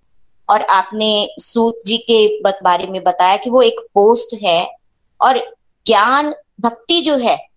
[0.49, 4.75] और आपने सूत जी के बारे में बताया कि वो एक पोस्ट है
[5.21, 5.55] और
[5.87, 7.47] ज्ञान भक्ति जो है,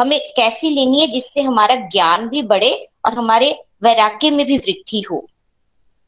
[0.00, 5.00] हमें कैसी लेनी है जिससे हमारा ज्ञान भी बढ़े और हमारे वैराग्य में भी वृद्धि
[5.00, 5.26] हो।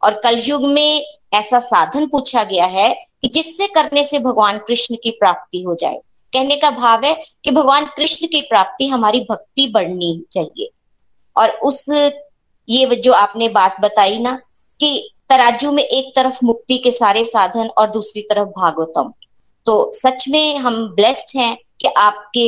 [0.04, 5.10] और कलयुग में ऐसा साधन पूछा गया है कि जिससे करने से भगवान कृष्ण की
[5.10, 5.98] प्राप्ति हो जाए।
[6.34, 7.14] कहने का भाव है
[7.44, 10.70] कि भगवान कृष्ण की प्राप्ति हमारी भक्ति बढ़नी चाहिए।
[11.36, 11.84] और उस,
[12.68, 14.40] ये जो आपने बात बताई ना,
[14.80, 19.12] कि तराजू में एक तरफ़ मुक्ति के सारे साधन और दूसरी तरफ़ भागवतम।
[19.66, 22.46] तो सच में हम ब्लेस्ड हैं कि आपके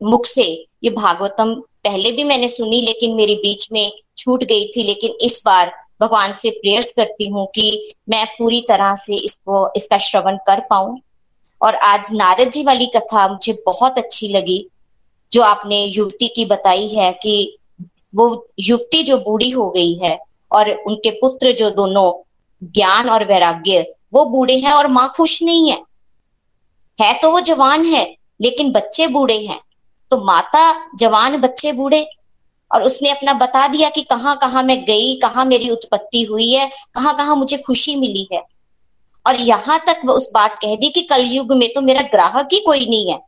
[0.00, 0.42] मुख से
[0.84, 1.54] ये भागवतम
[1.84, 6.32] पहले भी मैंने सुनी, लेकिन मेरे बीच में छूट गई थी। लेकिन इस बार भगवान
[6.32, 10.98] से प्रेयर्स करती हूँ कि मैं पूरी तरह से इसको, इसका श्रवण कर पाऊँ।
[11.62, 14.68] और आज नारद जी वाली कथा मुझे बहुत अच्छी लगी,
[15.32, 17.58] जो आपने युवती की बताई है कि
[18.14, 20.18] वो युवती जो बूढ़ी हो गई है
[20.52, 22.12] और उनके पुत्र जो दोनों
[22.66, 25.78] ज्ञान और वैराग्य, वो बूढ़े हैं और माँ खुश नहीं है।
[27.00, 29.60] है तो वो जवान है, लेकिन बच्चे बूढ़े हैं।
[30.10, 32.06] तो माता जवान बच्चे बूढ़े।
[32.74, 36.70] और उसने अपना बता दिया कि कहाँ कहाँ मैं गई, कहाँ मेरी उत्पत्ति हुई है
[36.94, 38.51] कहाँ कहाँ मुझे खुशी मिली है।
[39.26, 42.58] और यहाँ तक वो उस बात कह दी कि कलयुग में तो मेरा ग्राहक ही
[42.58, 43.18] कोई नहीं है।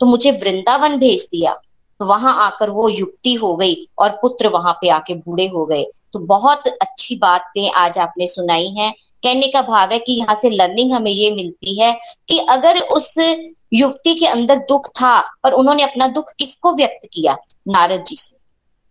[0.00, 1.52] तो मुझे वृंदावन भेज दिया।
[2.00, 5.84] तो वहाँ आकर वो युक्ति हो गई और पुत्र वहाँ पे आके बूढ़े हो गए।
[6.12, 8.92] तो बहुत अच्छी बातें आज आपने सुनाई हैं।
[9.22, 11.92] कहने का भाव है कि यहाँ से लर्निंग हमें ये मिलती है
[12.28, 13.14] कि अगर उस
[13.72, 17.36] युवती के अंदर दुख था और उन्होंने अपना दुख किसको व्यक्त किया?
[17.68, 18.36] नारद जी से।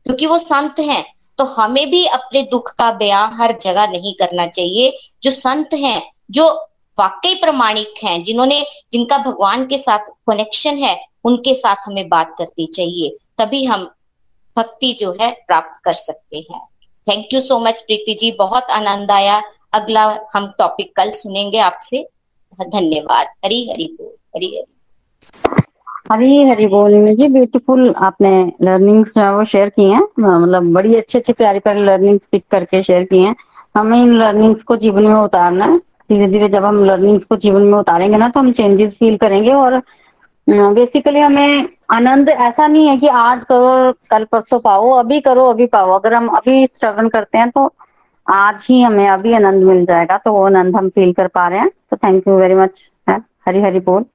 [0.05, 1.03] क्योंकि वो संत हैं
[1.39, 6.01] तो हमें भी अपने दुख का बयान हर जगह नहीं करना चाहिए। जो संत हैं
[6.31, 6.47] जो
[6.99, 9.99] वाकई प्रमाणिक हैं, जिन्होंने, जिनका भगवान के साथ
[10.29, 13.89] कनेक्शन है, उनके साथ हमें बात करनी चाहिए, तभी हम
[14.57, 16.67] भक्ति जो है प्राप्त कर सकते हैं।
[17.07, 18.31] Thank you so much Preeti ji.
[18.31, 19.41] बहुत आनंद आया।
[19.73, 20.03] अगला
[20.35, 22.07] हम टॉपिक कल सुनेंगे आपसे।
[22.61, 24.75] धन्यवाद। हरी हरी बोल, हरी हरी।
[26.11, 30.95] हरी हरी बोल जी ब्यूटीफुल आपने लर्निंग्स जो है वो शेयर की हैं। मतलब बड़ी
[30.95, 33.35] अच्छी अच्छी प्यारी प्यारी लर्निंग्स पिक करके शेयर की हैं।
[33.77, 35.79] हमें इन लर्निंग्स को जीवन में उतारना है।
[36.11, 39.51] धीरे धीरे जब हम लर्निंग्स को जीवन में उतारेंगे ना तो हम चेंजेस फील करेंगे
[39.53, 39.81] और
[40.47, 45.65] बेसिकली हमें आनंद, ऐसा नहीं है कि आज करो कल परसों पाओ, अभी करो, अभी
[45.67, 47.65] पाओ। अगर हम अभी स्ट्रगल करते हैं तो
[48.27, 51.59] आज ही हमें अभी आनंद मिल जाएगा। तो वो आनंद हम फील कर पा रहे
[51.59, 54.05] हैं। तो thank you very much Hari Hari बोल।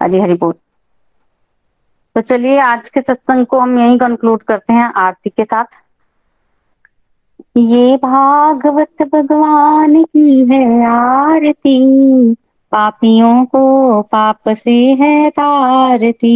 [0.00, 0.52] हरी हरी बोल।
[2.16, 5.64] तो चलिए, आज के सत्संग को हम यही कंक्लूड करते हैं आरती के साथ।
[7.56, 12.34] ये भागवत भगवान की है आरती।
[12.72, 16.34] पापियों को पाप से है तारती।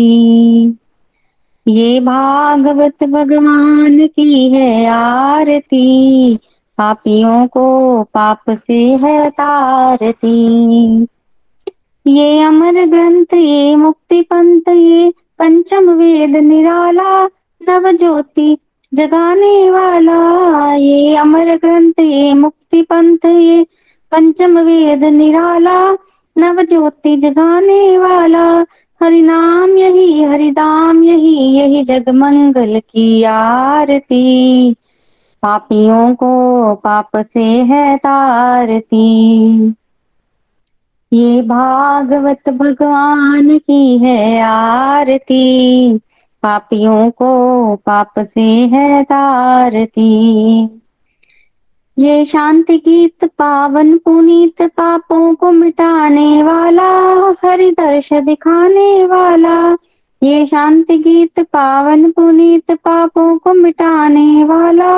[1.69, 6.37] ये भागवत भगवान की है आरती।
[6.79, 11.07] पापियों को पाप से है तारती।
[12.07, 17.27] ये अमर ग्रंथ, ये मुक्ति पंथ, ये पंचम वेद निराला
[17.69, 18.59] नव ज्योति
[18.95, 23.67] जगाने वाला ये अमर ग्रंथ, ये मुक्ति पंथ, ये
[24.13, 25.79] पंचम वेद निराला,
[26.37, 28.45] नव ज्योति जगाने वाला।
[29.01, 34.75] हरि नाम यही हरिदाम यही यही जग मंगल की आरती।
[35.43, 36.31] पापियों को
[36.75, 39.05] पाप से है तारती।
[41.13, 45.45] ये भागवत भगवान की है आरती।
[46.45, 47.31] पापियों को
[47.77, 50.11] पाप से है तारती।
[51.99, 56.89] ये शांति गीत पावन पुनीत पापों को मिटाने वाला
[57.45, 59.77] हरि दर्श दिखाने वाला।
[60.23, 64.93] ये शांति गीत पावन पुनीत पापों को मिटाने वाला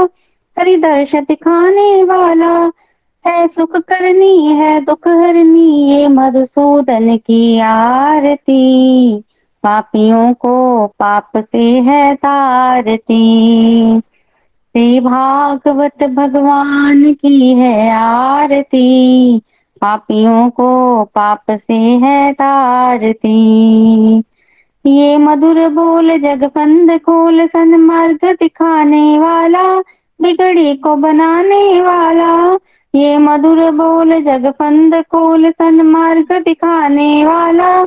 [0.56, 2.72] हरि दर्श दिखाने वाला।
[3.24, 9.24] है सुख करनी, है दुख हरनी, ये मधुसूदन की आरती।
[9.66, 19.38] पापियों को पाप से है तारती। श्री भागवत भगवान की है आरती।
[19.80, 24.18] पापियों को पाप से है तारती।
[24.86, 29.78] ये मधुर बोल जगपंद खोल सन्मार्ग दिखाने वाला,
[30.22, 32.58] बिगड़ी को बनाने वाला।
[32.94, 37.86] ये मधुर बोल जगपंद खोल सन्मार्ग दिखाने वाला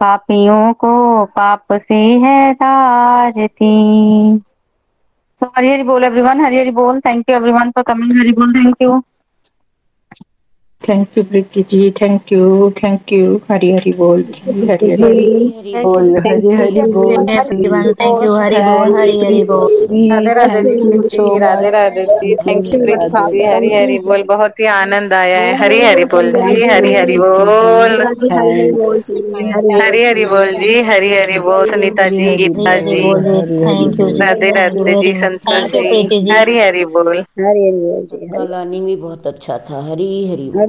[0.00, 0.92] पापियों को
[1.36, 3.72] पाप से है तारती
[5.38, 8.52] सो हरी हरी बोल एवरीवन हरी हरी बोल। Thank you everyone for coming Hari बोल
[8.54, 9.00] thank you
[10.82, 14.20] thank you Preeti ji thank you thank you Hari Hari बोल
[14.70, 20.62] हरी हरी बोल हरी हरी बोल थैंक यू हरी बोल हरी हरी बोल राधे राधे
[21.08, 25.38] जी राधे राधे जी थैंक यू प्रीति जी हरी हरी बोल बहुत ही आनंद आया
[25.40, 28.00] है हरी हरी बोल जी हरी हरी बोल
[29.82, 34.98] हरी हरी बोल जी हरी हरी बोल सुनीता जी गीता जी थैंक यू राधे राधे
[35.02, 39.84] जी संतोष जी हरी हरी बोल हरी हरी बोल जी लर्निंग भी बहुत अच्छा था
[39.90, 40.68] हरी हरी बोल,